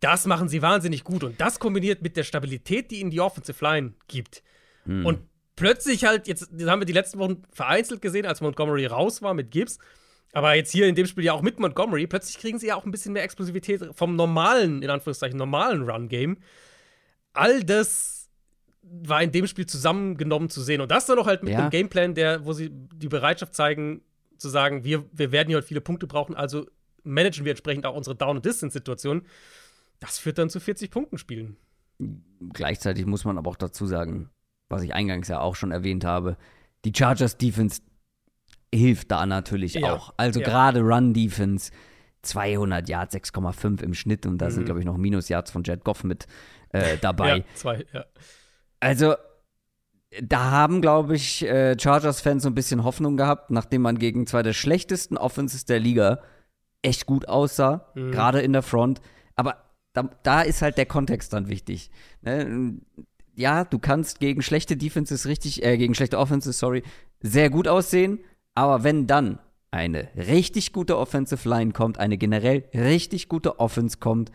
[0.00, 1.24] Das machen sie wahnsinnig gut.
[1.24, 4.42] Und das kombiniert mit der Stabilität, die ihnen die Offensive Line gibt.
[4.84, 5.04] Hm.
[5.04, 5.20] Und
[5.56, 9.50] plötzlich halt, jetzt haben wir die letzten Wochen vereinzelt gesehen, als Montgomery raus war mit
[9.50, 9.78] Gibbs.
[10.32, 12.84] Aber jetzt hier in dem Spiel ja auch mit Montgomery, plötzlich kriegen sie ja auch
[12.84, 16.38] ein bisschen mehr Explosivität vom normalen, in Anführungszeichen, normalen Run-Game.
[17.32, 18.28] All das
[18.82, 20.80] war in dem Spiel zusammengenommen zu sehen.
[20.80, 21.60] Und das dann noch halt mit ja.
[21.60, 24.02] einem Gameplan, der, wo sie die Bereitschaft zeigen,
[24.38, 26.66] zu sagen, wir, wir werden hier halt viele Punkte brauchen, also
[27.02, 29.26] managen wir entsprechend auch unsere Down- und Distance-Situationen.
[30.00, 31.56] Das führt dann zu 40 Punkten Spielen.
[32.52, 34.30] Gleichzeitig muss man aber auch dazu sagen,
[34.68, 36.36] was ich eingangs ja auch schon erwähnt habe,
[36.84, 37.82] die Chargers Defense
[38.74, 40.14] hilft da natürlich ja, auch.
[40.16, 40.46] Also ja.
[40.46, 41.70] gerade Run Defense
[42.22, 44.50] 200 Yards, 6,5 im Schnitt und da mhm.
[44.50, 46.26] sind glaube ich noch Minus Yards von Jet Goff mit
[46.70, 47.38] äh, dabei.
[47.38, 48.06] ja, zwei, ja.
[48.80, 49.14] Also
[50.22, 54.42] da haben, glaube ich, äh, Chargers-Fans so ein bisschen Hoffnung gehabt, nachdem man gegen zwei
[54.42, 56.20] der schlechtesten Offenses der Liga
[56.82, 58.10] echt gut aussah, mhm.
[58.10, 59.00] gerade in der Front.
[59.36, 61.90] Aber da, da ist halt der Kontext dann wichtig.
[62.22, 62.74] Ne?
[63.34, 66.82] Ja, du kannst gegen schlechte Defenses richtig, äh, gegen schlechte Offenses, sorry,
[67.20, 68.20] sehr gut aussehen,
[68.54, 69.38] aber wenn dann
[69.70, 74.30] eine richtig gute Offensive Line kommt, eine generell richtig gute Offense kommt,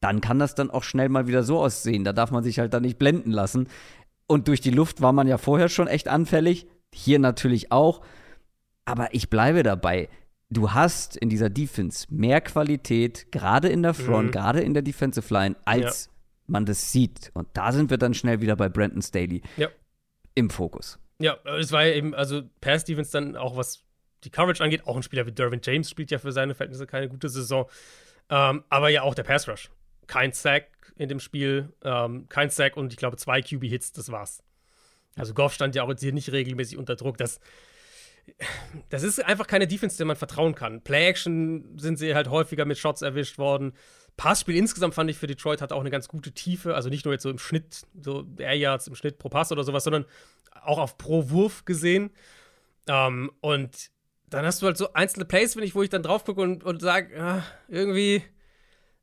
[0.00, 2.04] dann kann das dann auch schnell mal wieder so aussehen.
[2.04, 3.68] Da darf man sich halt dann nicht blenden lassen.
[4.26, 6.66] Und durch die Luft war man ja vorher schon echt anfällig.
[6.92, 8.02] Hier natürlich auch.
[8.84, 10.10] Aber ich bleibe dabei.
[10.54, 14.30] Du hast in dieser Defense mehr Qualität, gerade in der Front, Mhm.
[14.32, 16.10] gerade in der Defensive Line, als
[16.46, 17.30] man das sieht.
[17.34, 19.68] Und da sind wir dann schnell wieder bei Brandon Staley Ja.
[20.34, 20.98] im Fokus.
[21.18, 23.82] Ja, es war ja eben, also Pass Stevens dann auch, was
[24.24, 27.08] die Coverage angeht, auch ein Spieler wie Derwin James spielt ja für seine Verhältnisse keine
[27.08, 27.66] gute Saison.
[28.30, 29.70] Ähm, aber ja auch der Pass Rush.
[30.06, 34.42] Kein Sack in dem Spiel, ähm, kein Sack und ich glaube zwei QB-Hits, das war's.
[35.16, 37.16] Also Goff stand ja auch jetzt hier nicht regelmäßig unter Druck.
[37.18, 37.38] Das,
[38.88, 40.82] das ist einfach keine Defense, der man vertrauen kann.
[40.82, 43.72] Play-Action sind sie halt häufiger mit Shots erwischt worden.
[44.16, 46.74] Passspiel insgesamt fand ich für Detroit hat auch eine ganz gute Tiefe.
[46.74, 49.64] Also nicht nur jetzt so im Schnitt, so Air Yards im Schnitt pro Pass oder
[49.64, 50.04] sowas, sondern
[50.62, 52.10] auch auf pro Wurf gesehen.
[52.86, 53.90] Ähm, und
[54.30, 56.64] dann hast du halt so einzelne Plays, finde ich, wo ich dann drauf gucke und,
[56.64, 58.22] und sage, ah, irgendwie,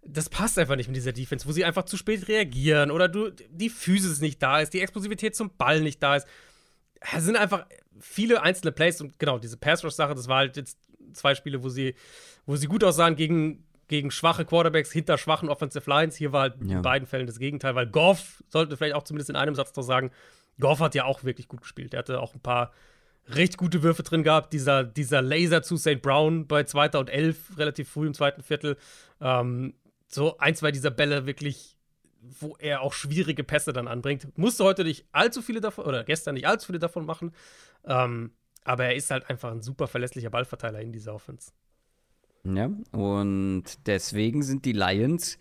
[0.03, 3.30] das passt einfach nicht mit dieser Defense, wo sie einfach zu spät reagieren oder du,
[3.30, 6.28] die Physis nicht da ist, die Explosivität zum Ball nicht da ist.
[7.16, 7.66] Es sind einfach
[7.99, 10.78] viele einzelne Plays und genau, diese Pass-Rush-Sache, das war halt jetzt
[11.14, 11.95] zwei Spiele, wo sie,
[12.45, 16.16] wo sie gut aussahen gegen, gegen schwache Quarterbacks hinter schwachen Offensive Lines.
[16.16, 16.78] Hier war halt Ja.
[16.78, 19.84] in beiden Fällen das Gegenteil, weil Goff, sollte vielleicht auch zumindest in einem Satz noch
[19.84, 20.12] sagen,
[20.60, 21.93] Goff hat ja auch wirklich gut gespielt.
[21.93, 22.72] Er hatte auch ein paar
[23.28, 24.54] recht gute Würfe drin gehabt.
[24.54, 26.02] Dieser, dieser Laser zu St.
[26.02, 28.78] Brown bei zweiter und elf, relativ früh im zweiten Viertel.
[29.20, 29.74] Ähm,
[30.08, 31.78] so ein, zwei dieser Bälle wirklich,
[32.22, 34.38] wo er auch schwierige Pässe dann anbringt.
[34.38, 37.34] Musste heute nicht allzu viele davon, oder gestern nicht allzu viele davon machen.
[37.86, 38.32] Ähm,
[38.63, 41.51] aber er ist halt einfach ein super verlässlicher Ballverteiler in dieser Offense.
[42.43, 45.38] Ja, und deswegen sind die Lions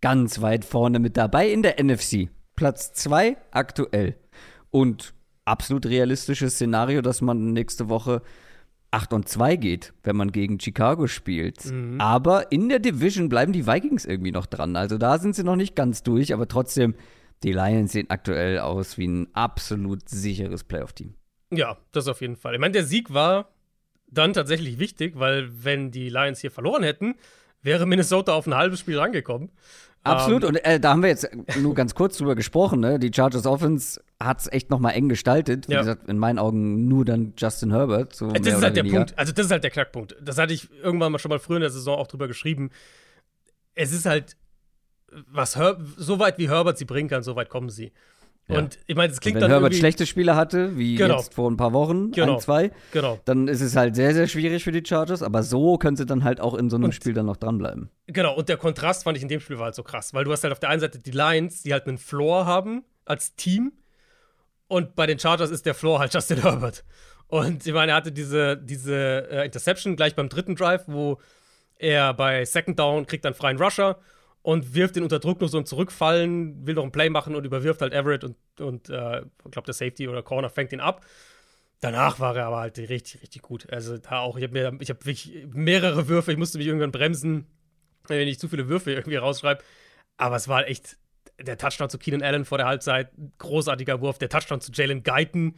[0.00, 2.28] ganz weit vorne mit dabei in der NFC.
[2.56, 4.16] Platz 2 aktuell.
[4.70, 5.14] Und
[5.44, 8.22] absolut realistisches Szenario, dass man nächste Woche
[8.90, 11.64] 8 und 2 geht, wenn man gegen Chicago spielt.
[11.64, 12.00] Mhm.
[12.00, 14.76] Aber in der Division bleiben die Vikings irgendwie noch dran.
[14.76, 16.94] Also da sind sie noch nicht ganz durch, aber trotzdem,
[17.42, 21.14] die Lions sehen aktuell aus wie ein absolut sicheres Playoff-Team.
[21.52, 22.54] Ja, das auf jeden Fall.
[22.54, 23.50] Ich meine, der Sieg war
[24.06, 27.14] dann tatsächlich wichtig, weil wenn die Lions hier verloren hätten,
[27.62, 29.50] wäre Minnesota auf ein halbes Spiel rangekommen.
[30.02, 31.28] Absolut, Ähm, und äh, da haben wir jetzt
[31.60, 32.80] nur ganz kurz drüber gesprochen.
[32.80, 32.98] Ne?
[32.98, 35.68] Die Chargers Offense hat es echt noch mal eng gestaltet.
[35.68, 35.80] Wie Ja.
[35.80, 38.14] gesagt, in meinen Augen nur dann Justin Herbert.
[38.16, 39.04] So Das mehr ist halt der weniger.
[39.04, 39.18] Punkt.
[39.18, 40.16] Also, das ist halt der Knackpunkt.
[40.22, 42.70] Das hatte ich irgendwann mal schon mal früher in der Saison auch drüber geschrieben.
[43.74, 44.38] Es ist halt,
[45.30, 47.92] was Her so weit wie Herbert sie bringen kann, so weit kommen sie.
[48.52, 48.58] Ja.
[48.58, 51.16] Und ich meine, es klingt Wenn dann Herbert irgendwie, schlechte Spiele hatte, wie Genau.
[51.18, 52.34] jetzt vor ein paar Wochen, Genau.
[52.34, 55.22] ein, zwei, Genau, dann ist es halt sehr, sehr schwierig für die Chargers.
[55.22, 57.90] Aber so können sie dann halt auch in so einem Und- Spiel dann noch dranbleiben.
[58.06, 58.34] genau.
[58.34, 60.42] Und der Kontrast fand ich in dem Spiel war halt so krass, weil du hast
[60.44, 63.72] halt auf der einen Seite die Lions, die halt einen Floor haben als Team.
[64.68, 66.84] Und bei den Chargers ist der Floor halt Justin Herbert.
[67.26, 71.18] Und ich meine, er hatte diese, diese äh, Interception gleich beim dritten Drive, wo
[71.76, 73.98] er bei Second Down kriegt dann freien Rusher
[74.42, 77.44] und wirft den unter Druck nur so im Zurückfallen, will noch ein Play machen und
[77.44, 81.04] überwirft halt Everett und, und äh, glaube, der Safety oder Corner fängt ihn ab.
[81.80, 83.70] Danach war er aber halt richtig, richtig gut.
[83.70, 86.92] Also da auch, ich habe mir, ich habe wirklich mehrere Würfe, ich musste mich irgendwann
[86.92, 87.46] bremsen,
[88.06, 89.62] wenn ich zu viele Würfe irgendwie rausschreibe.
[90.16, 90.98] Aber es war echt
[91.38, 95.56] der Touchdown zu Keenan Allen vor der Halbzeit, großartiger Wurf, der Touchdown zu Jalen Guyton,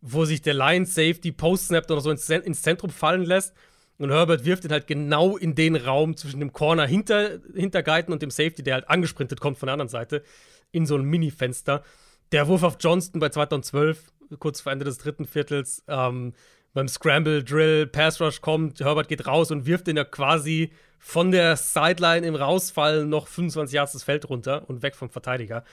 [0.00, 3.54] wo sich der Lions Safety post-snappt oder so ins, ins Zentrum fallen lässt.
[3.98, 8.12] Und Herbert wirft ihn halt genau in den Raum zwischen dem Corner hinter, hinter Guyton
[8.12, 10.22] und dem Safety, der halt angesprintet kommt von der anderen Seite,
[10.70, 11.82] in so ein Mini-Fenster.
[12.30, 16.34] Der Wurf auf Johnston bei 2012, kurz vor Ende des dritten Viertels, ähm,
[16.74, 21.30] beim Scramble, Drill, Pass Rush kommt, Herbert geht raus und wirft ihn ja quasi von
[21.30, 25.64] der Sideline im Rausfallen noch 25 Yards das Feld runter und weg vom Verteidiger.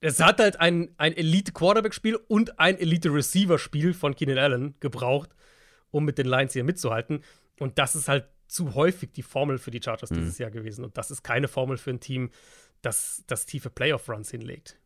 [0.00, 5.30] Es hat halt ein, ein Elite-Quarterback-Spiel und ein Elite-Receiver-Spiel von Keenan Allen gebraucht,
[5.92, 7.22] um mit den Lions hier mitzuhalten.
[7.60, 10.84] Und das ist halt zu häufig die Formel für die Chargers dieses Jahr gewesen.
[10.84, 12.30] Und das ist keine Formel für ein Team,
[12.82, 14.76] das, das tiefe Playoff-Runs hinlegt.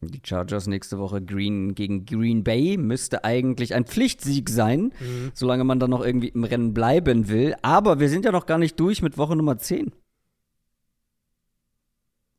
[0.00, 5.32] Die Chargers nächste Woche Green gegen Green Bay müsste eigentlich ein Pflichtsieg sein, Mhm.
[5.34, 7.54] solange man dann noch irgendwie im Rennen bleiben will.
[7.62, 9.92] Aber wir sind ja noch gar nicht durch mit Woche Nummer 10.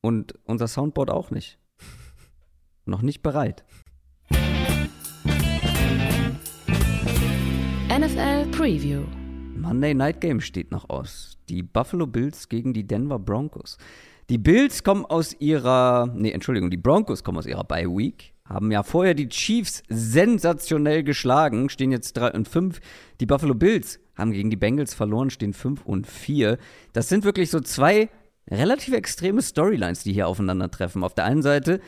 [0.02, 1.58] Und unser Soundboard auch nicht.
[2.88, 3.66] noch nicht bereit.
[8.66, 9.04] Preview.
[9.56, 11.38] Monday Night Game steht noch aus.
[11.50, 13.78] Die Buffalo Bills gegen die Denver Broncos.
[14.28, 18.72] Die Bills kommen aus ihrer, nee, Entschuldigung, die Broncos kommen aus ihrer Bye Week, haben
[18.72, 22.82] ja vorher die Chiefs sensationell geschlagen, stehen jetzt 3 und 5.
[23.20, 26.58] Die Buffalo Bills haben gegen die Bengals verloren, stehen 5 und 4.
[26.92, 28.10] Das sind wirklich so zwei
[28.50, 31.04] relativ extreme Storylines, die hier aufeinandertreffen.
[31.04, 31.82] Auf der einen Seite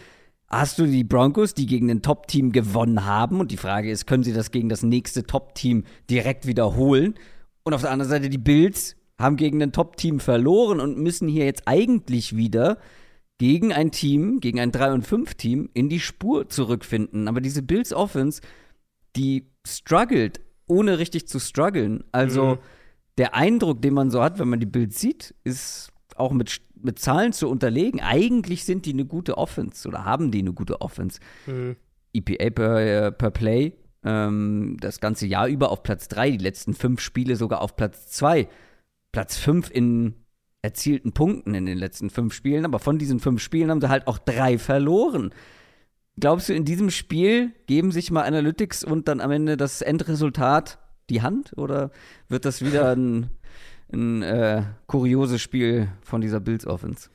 [0.49, 3.39] hast du die Broncos, die gegen ein Top-Team gewonnen haben.
[3.39, 7.15] Und die Frage ist, können sie das gegen das nächste Top-Team direkt wiederholen?
[7.63, 11.45] Und auf der anderen Seite die Bills haben gegen ein Top-Team verloren und müssen hier
[11.45, 12.77] jetzt eigentlich wieder
[13.39, 17.27] gegen ein Team, gegen ein 3- und 5-Team in die Spur zurückfinden.
[17.27, 18.41] Aber diese Bills-Offense,
[19.15, 22.03] die struggelt ohne richtig zu strugglen.
[22.11, 22.59] Also mhm.
[23.17, 26.99] der Eindruck, den man so hat, wenn man die Bild sieht, ist auch mit, mit
[26.99, 28.01] Zahlen zu unterlegen.
[28.01, 31.20] Eigentlich sind die eine gute Offense oder haben die eine gute Offense.
[31.45, 31.76] Mhm.
[32.13, 36.74] EPA per, äh, per Play ähm, das ganze Jahr über auf Platz 3, die letzten
[36.74, 38.47] fünf Spiele sogar auf Platz 2.
[39.11, 40.15] Platz 5 in
[40.61, 44.07] erzielten Punkten in den letzten fünf Spielen, aber von diesen fünf Spielen haben sie halt
[44.07, 45.32] auch drei verloren.
[46.20, 50.80] Glaubst du, in diesem Spiel geben sich mal Analytics und dann am Ende das Endresultat
[51.09, 51.53] die Hand?
[51.57, 51.91] Oder
[52.28, 53.30] wird das wieder ein,
[53.91, 57.09] ein äh, kurioses Spiel von dieser Bills Offense?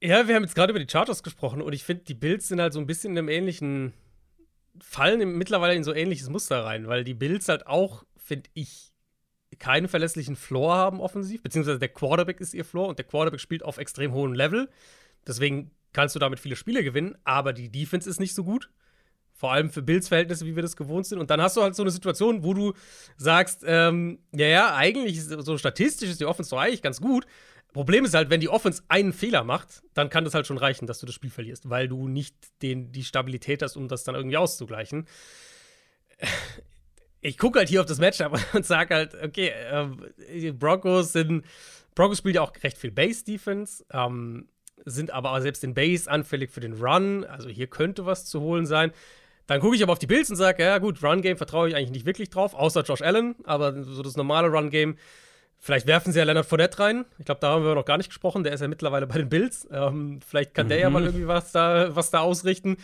[0.00, 2.60] Ja, wir haben jetzt gerade über die Chargers gesprochen und ich finde, die Bills sind
[2.60, 3.92] halt so ein bisschen in einem ähnlichen,
[4.80, 8.92] fallen mittlerweile in so ähnliches Muster rein, weil die Bills halt auch, finde ich,
[9.58, 13.64] keinen verlässlichen Floor haben offensiv, beziehungsweise der Quarterback ist ihr Floor und der Quarterback spielt
[13.64, 14.68] auf extrem hohem Level.
[15.26, 18.70] Deswegen kannst du damit viele Spiele gewinnen, aber die Defense ist nicht so gut.
[19.38, 21.18] Vor allem für Bills Verhältnisse, wie wir das gewohnt sind.
[21.18, 22.74] Und dann hast du halt so eine Situation, wo du
[23.16, 27.26] sagst, ähm, ja, ja, eigentlich so statistisch ist die Offense doch eigentlich ganz gut.
[27.72, 30.86] Problem ist halt, wenn die Offense einen Fehler macht, dann kann das halt schon reichen,
[30.86, 34.14] dass du das Spiel verlierst, weil du nicht den, die Stabilität hast, um das dann
[34.14, 35.06] irgendwie auszugleichen
[37.20, 41.44] ich gucke halt hier auf das Matchup und sage halt, okay, äh, Broncos sind,
[41.94, 44.48] Broncos spielen ja auch recht viel Base-Defense, ähm,
[44.84, 48.40] sind aber auch selbst in Base anfällig für den Run, also hier könnte was zu
[48.40, 48.92] holen sein.
[49.48, 51.90] Dann gucke ich aber auf die Bills und sage, ja gut, Run-Game vertraue ich eigentlich
[51.90, 54.96] nicht wirklich drauf, außer Josh Allen, aber so das normale Run-Game,
[55.58, 57.06] vielleicht werfen sie ja Leonard Fournette rein.
[57.18, 59.30] Ich glaube, da haben wir noch gar nicht gesprochen, der ist ja mittlerweile bei den
[59.30, 59.66] Bills.
[59.72, 60.68] Ähm, vielleicht kann mhm.
[60.68, 62.76] der ja mal irgendwie was da, was da ausrichten.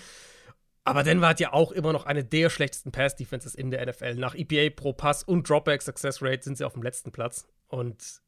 [0.85, 4.15] Aber Denver hat ja auch immer noch eine der schlechtesten Pass-Defenses in der NFL.
[4.15, 7.47] Nach EPA pro Pass und Dropback Success Rate sind sie auf dem letzten Platz.
[7.69, 8.23] Und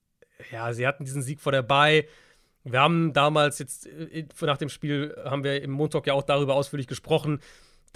[0.52, 2.04] ja, sie hatten diesen Sieg vor der Bye.
[2.64, 6.54] Wir haben damals jetzt äh, nach dem Spiel haben wir im Montag ja auch darüber
[6.54, 7.40] ausführlich gesprochen.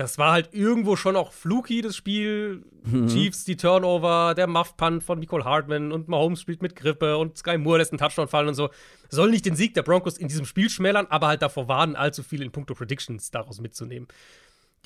[0.01, 2.65] Das war halt irgendwo schon auch fluky, das Spiel.
[2.85, 3.09] Mhm.
[3.09, 7.59] Chiefs, die Turnover, der Muff-Punt von Nicole Hartman und Mahomes spielt mit Grippe und Sky
[7.59, 8.71] Moore lässt einen Touchdown fallen und so.
[9.11, 12.23] Soll nicht den Sieg der Broncos in diesem Spiel schmälern, aber halt davor warnen, allzu
[12.23, 14.09] viel in puncto Predictions daraus mitzunehmen.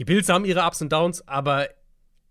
[0.01, 1.69] Die Bills haben ihre Ups und Downs, aber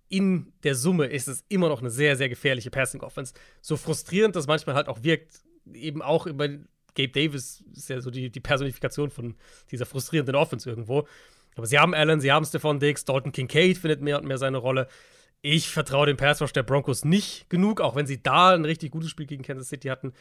[0.09, 3.34] in der Summe ist es immer noch eine sehr, sehr gefährliche Passing-Offense.
[3.61, 5.39] So frustrierend das manchmal halt auch wirkt,
[5.71, 6.49] eben auch über
[6.95, 9.36] Gabe Davis ist ja so die, die Personifikation von
[9.71, 11.07] dieser frustrierenden Offense irgendwo.
[11.56, 14.58] Aber sie haben Allen, sie haben Stephon Diggs, Dalton Kincaid findet mehr und mehr seine
[14.58, 14.88] Rolle.
[15.41, 18.91] Ich vertraue dem Pass Rush der Broncos nicht genug, auch wenn sie da ein richtig
[18.91, 20.14] gutes Spiel gegen Kansas City hatten.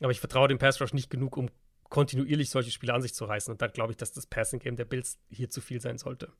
[0.00, 1.50] Aber ich vertraue dem Pass Rush nicht genug, um
[1.90, 3.52] kontinuierlich solche Spiele an sich zu reißen.
[3.52, 6.30] Und da glaube ich, dass das Passing Game der Bills hier zu viel sein sollte.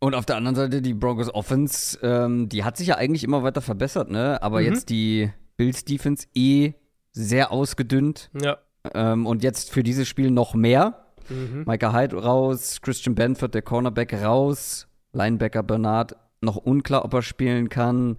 [0.00, 3.42] Und auf der anderen Seite die Broncos Offense, ähm, die hat sich ja eigentlich immer
[3.42, 4.42] weiter verbessert, ne?
[4.42, 4.66] Aber mhm.
[4.66, 6.74] jetzt die Bills Defense eh
[7.12, 8.28] sehr ausgedünnt.
[8.38, 8.58] Ja.
[8.94, 11.06] Ähm, und jetzt für dieses Spiel noch mehr.
[11.28, 11.64] Mhm.
[11.66, 14.88] Micah Hyde raus, Christian Benford, der Cornerback, raus.
[15.12, 18.16] Linebacker Bernard noch unklar, ob er spielen kann.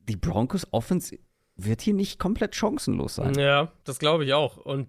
[0.00, 1.16] Die Broncos Offense
[1.56, 3.34] wird hier nicht komplett chancenlos sein.
[3.38, 4.56] Ja, das glaube ich auch.
[4.56, 4.88] Und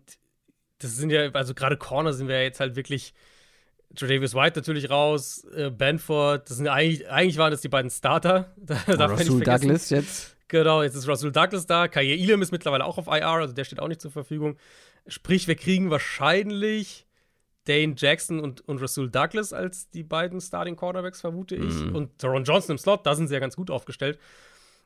[0.80, 3.14] das sind ja, also gerade Corner sind wir ja jetzt halt wirklich
[3.90, 8.54] Davis White natürlich raus, äh, Benford, das sind eigentlich, eigentlich waren das die beiden Starter.
[8.58, 10.36] Da darf Russell Douglas jetzt.
[10.50, 11.88] Genau, jetzt ist Russell Douglas da.
[11.88, 14.58] Kaye Elam ist mittlerweile auch auf IR, also der steht auch nicht zur Verfügung.
[15.08, 17.08] Sprich, wir kriegen wahrscheinlich
[17.66, 21.74] Dane Jackson und, und Russell Douglas als die beiden Starting Quarterbacks, vermute ich.
[21.74, 21.96] Mhm.
[21.96, 24.20] Und Teron Johnson im Slot, da sind sie ja ganz gut aufgestellt.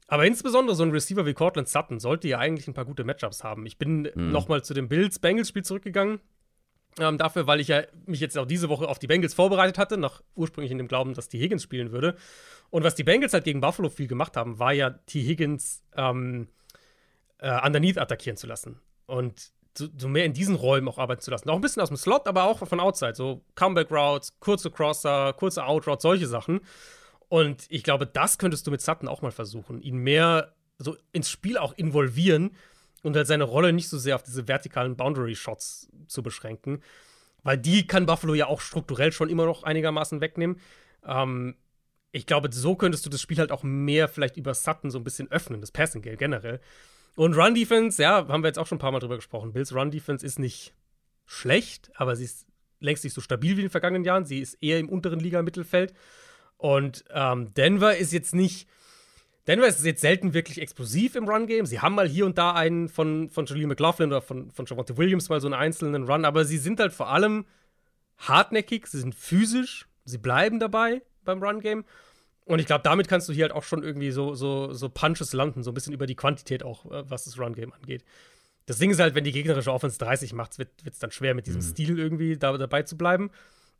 [0.07, 3.43] Aber insbesondere so ein Receiver wie Cortland Sutton sollte ja eigentlich ein paar gute Matchups
[3.43, 3.65] haben.
[3.65, 4.31] Ich bin mhm.
[4.31, 6.19] noch mal zu dem Bills-Bengals-Spiel zurückgegangen.
[6.99, 9.97] Ähm, dafür, weil ich ja mich jetzt auch diese Woche auf die Bengals vorbereitet hatte,
[9.97, 11.39] nach ursprünglich in dem Glauben, dass T.
[11.39, 12.17] Higgins spielen würde.
[12.69, 15.21] Und was die Bengals halt gegen Buffalo viel gemacht haben, war ja T.
[15.21, 16.49] Higgins ähm,
[17.37, 18.81] äh, underneath attackieren zu lassen.
[19.05, 21.49] Und so, so, mehr in diesen Räumen auch arbeiten zu lassen.
[21.49, 23.15] Auch ein bisschen aus dem Slot, aber auch von outside.
[23.15, 26.61] So Comeback Routes, kurze Crosser, kurze Outroutes, solche Sachen.
[27.29, 29.81] Und ich glaube, das könntest du mit Sutton auch mal versuchen.
[29.81, 32.51] Ihn mehr so ins Spiel auch involvieren
[33.03, 36.81] und halt seine Rolle nicht so sehr auf diese vertikalen Boundary-Shots zu beschränken.
[37.43, 40.59] Weil die kann Buffalo ja auch strukturell schon immer noch einigermaßen wegnehmen.
[41.05, 41.55] Ähm,
[42.11, 45.03] ich glaube, so könntest du das Spiel halt auch mehr vielleicht über Sutton so ein
[45.03, 46.59] bisschen öffnen, das Passing Game generell.
[47.15, 49.53] Und Run Defense, ja, haben wir jetzt auch schon ein paar Mal drüber gesprochen.
[49.53, 50.73] Bills Run Defense ist nicht
[51.25, 52.47] schlecht, aber sie ist
[52.79, 54.25] längst nicht so stabil wie in den vergangenen Jahren.
[54.25, 55.93] Sie ist eher im unteren Liga-Mittelfeld.
[56.57, 58.67] Und ähm, Denver ist jetzt nicht
[59.47, 61.65] Denver ist jetzt selten wirklich explosiv im Run-Game.
[61.65, 64.97] Sie haben mal hier und da einen von, von Julie McLaughlin oder von, von Javante
[64.97, 67.45] Williams mal so einen einzelnen Run, aber sie sind halt vor allem
[68.17, 71.85] hartnäckig, sie sind physisch, sie bleiben dabei beim Run-Game.
[72.51, 75.31] Und ich glaube, damit kannst du hier halt auch schon irgendwie so, so, so Punches
[75.31, 78.03] landen, so ein bisschen über die Quantität auch, äh, was das Run-Game angeht.
[78.65, 81.47] Das Ding ist halt, wenn die gegnerische Offense 30 macht, wird es dann schwer, mit
[81.47, 81.65] diesem mhm.
[81.65, 83.31] Stil irgendwie da, dabei zu bleiben.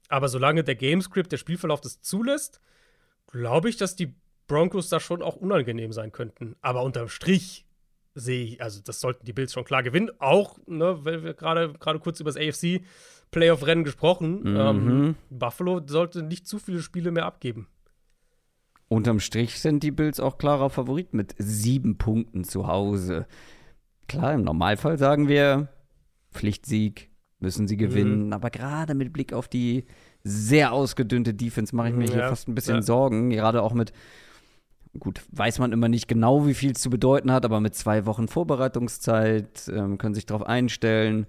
[0.08, 2.62] Aber solange der Gamescript, der Spielverlauf das zulässt,
[3.28, 4.16] glaube ich, dass die
[4.48, 6.56] Broncos da schon auch unangenehm sein könnten.
[6.62, 7.66] Aber unterm Strich
[8.16, 10.12] sehe ich, also das sollten die Bills schon klar gewinnen.
[10.20, 12.86] Auch, ne, weil wir gerade gerade kurz über das AFC
[13.32, 14.44] Playoff-Rennen gesprochen.
[14.44, 14.58] Mhm.
[14.58, 17.68] Ähm, Buffalo sollte nicht zu viele Spiele mehr abgeben.
[18.92, 23.26] Unterm Strich sind die Bills auch klarer Favorit mit sieben Punkten zu Hause.
[24.10, 25.70] Klar, im Normalfall sagen wir
[26.34, 28.26] Pflichtsieg, müssen sie gewinnen.
[28.26, 28.34] Mhm.
[28.34, 29.86] Aber gerade mit Blick auf die
[30.26, 32.82] sehr ausgedünnte Defense mache ich mir ja, hier fast ein bisschen ja.
[32.82, 33.30] Sorgen.
[33.30, 33.94] Gerade auch mit,
[35.00, 38.06] gut, weiß man immer nicht genau, wie viel es zu bedeuten hat, aber mit zwei
[38.06, 41.28] Wochen Vorbereitungszeit ähm, können sich darauf einstellen.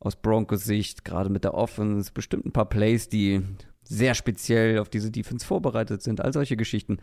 [0.00, 3.42] Aus Broncos Sicht, gerade mit der Offense, bestimmt ein paar Plays, die
[3.84, 6.98] sehr speziell auf diese Defense vorbereitet sind, all solche Geschichten.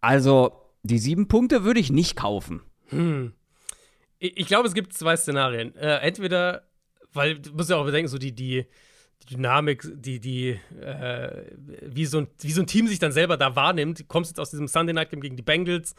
[0.00, 0.52] Also,
[0.82, 2.62] die sieben Punkte würde ich nicht kaufen.
[2.88, 3.32] Hm.
[4.18, 5.74] Ich, glaube, es gibt zwei Szenarien.
[5.76, 6.64] Äh, entweder,
[7.12, 8.66] weil du musst ja auch bedenken, so die, die,
[9.22, 11.44] die Dynamik, die, die, äh,
[11.82, 14.00] wie, so ein, wie so ein Team sich dann selber da wahrnimmt.
[14.00, 15.94] Du kommst jetzt aus diesem Sunday Night Game gegen die Bengals,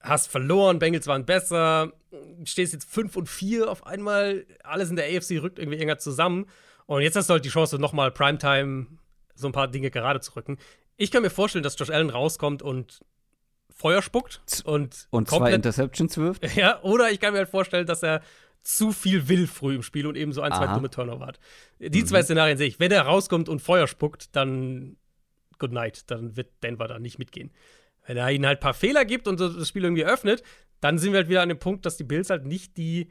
[0.00, 1.92] hast verloren, Bengals waren besser,
[2.44, 6.46] stehst jetzt 5 und 4 auf einmal, alles in der AFC rückt irgendwie enger zusammen.
[6.86, 8.86] Und jetzt hast du halt die Chance, nochmal Primetime
[9.34, 10.58] so ein paar Dinge gerade zu rücken.
[10.96, 13.00] Ich kann mir vorstellen, dass Josh Allen rauskommt und
[13.70, 16.44] Feuer spuckt und, und zwei Interceptions wirft.
[16.56, 18.20] Ja, oder ich kann mir halt vorstellen, dass er
[18.62, 20.64] zu viel will früh im Spiel und eben so ein, Aha.
[20.64, 21.40] zwei dumme Turnover hat.
[21.80, 22.06] Die mhm.
[22.06, 22.78] zwei Szenarien sehe ich.
[22.78, 24.96] Wenn er rauskommt und Feuer spuckt, dann
[25.58, 26.10] good night.
[26.10, 27.50] Dann wird Denver da nicht mitgehen.
[28.06, 30.42] Wenn er ihnen halt ein paar Fehler gibt und das Spiel irgendwie öffnet,
[30.80, 33.10] dann sind wir halt wieder an dem Punkt, dass die Bills halt nicht die,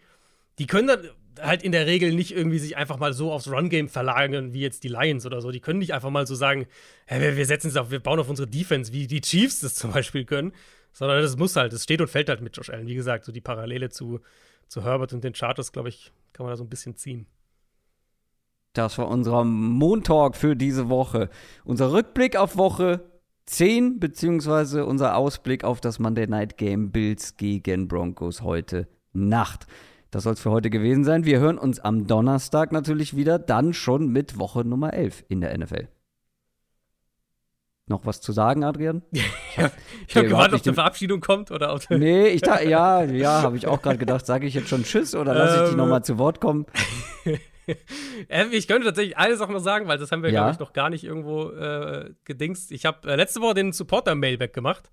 [0.60, 1.10] die können dann
[1.40, 4.84] halt in der Regel nicht irgendwie sich einfach mal so aufs Run-Game verlagern, wie jetzt
[4.84, 5.52] die Lions oder so.
[5.52, 6.68] Die können nicht einfach mal so sagen,
[7.06, 9.92] hey, wir setzen es auf, wir bauen auf unsere Defense, wie die Chiefs das zum
[9.92, 10.54] Beispiel können.
[10.94, 12.88] Sondern das muss halt, es steht und fällt halt mit Josh Allen.
[12.88, 14.20] Wie gesagt, so die Parallele zu,
[14.68, 17.28] zu Herbert und den Charters, glaube ich, kann man da so ein bisschen ziehen.
[18.74, 21.30] Das war unser Montalk für diese Woche.
[21.66, 23.02] Unser Rückblick auf Woche
[23.46, 29.68] 10, beziehungsweise unser Ausblick auf das Monday Night Game Bills gegen Broncos heute Nacht.
[30.12, 31.24] Das soll es für heute gewesen sein.
[31.24, 35.58] Wir hören uns am Donnerstag natürlich wieder, dann schon mit Woche Nummer 11 in der
[35.58, 35.88] NFL.
[37.88, 39.02] Noch was zu sagen, Adrian?
[39.52, 39.72] Ich habe
[40.16, 43.68] hab gewartet, ob die Verabschiedung kommt oder ob Nee, ich da, ja, ja, habe ich
[43.68, 46.18] auch gerade gedacht, sage ich jetzt schon Tschüss oder lasse ich dich ähm, nochmal zu
[46.18, 46.66] Wort kommen?
[48.28, 50.42] Äh, ich könnte tatsächlich eine Sache noch sagen, weil das haben wir, ja.
[50.42, 52.72] glaube ich, noch gar nicht irgendwo äh, gedingst.
[52.72, 54.92] Ich habe äh, letzte Woche den Supporter-Mailback gemacht.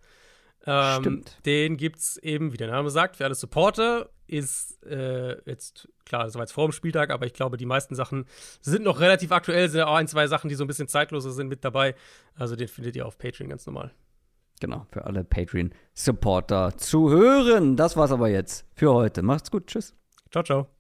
[0.71, 1.39] Ähm, Stimmt.
[1.47, 4.11] Den gibt es eben, wie der Name sagt, für alle Supporter.
[4.27, 7.95] Ist äh, jetzt, klar, das war jetzt vor dem Spieltag, aber ich glaube, die meisten
[7.95, 8.27] Sachen
[8.61, 9.71] sind noch relativ aktuell.
[9.71, 11.95] Sind auch ein, zwei Sachen, die so ein bisschen zeitloser sind, mit dabei.
[12.35, 13.91] Also den findet ihr auf Patreon ganz normal.
[14.61, 17.77] Genau, für alle Patreon-Supporter zu hören.
[17.77, 19.23] Das war's aber jetzt für heute.
[19.23, 19.69] Macht's gut.
[19.69, 19.95] Tschüss.
[20.31, 20.78] Ciao, ciao.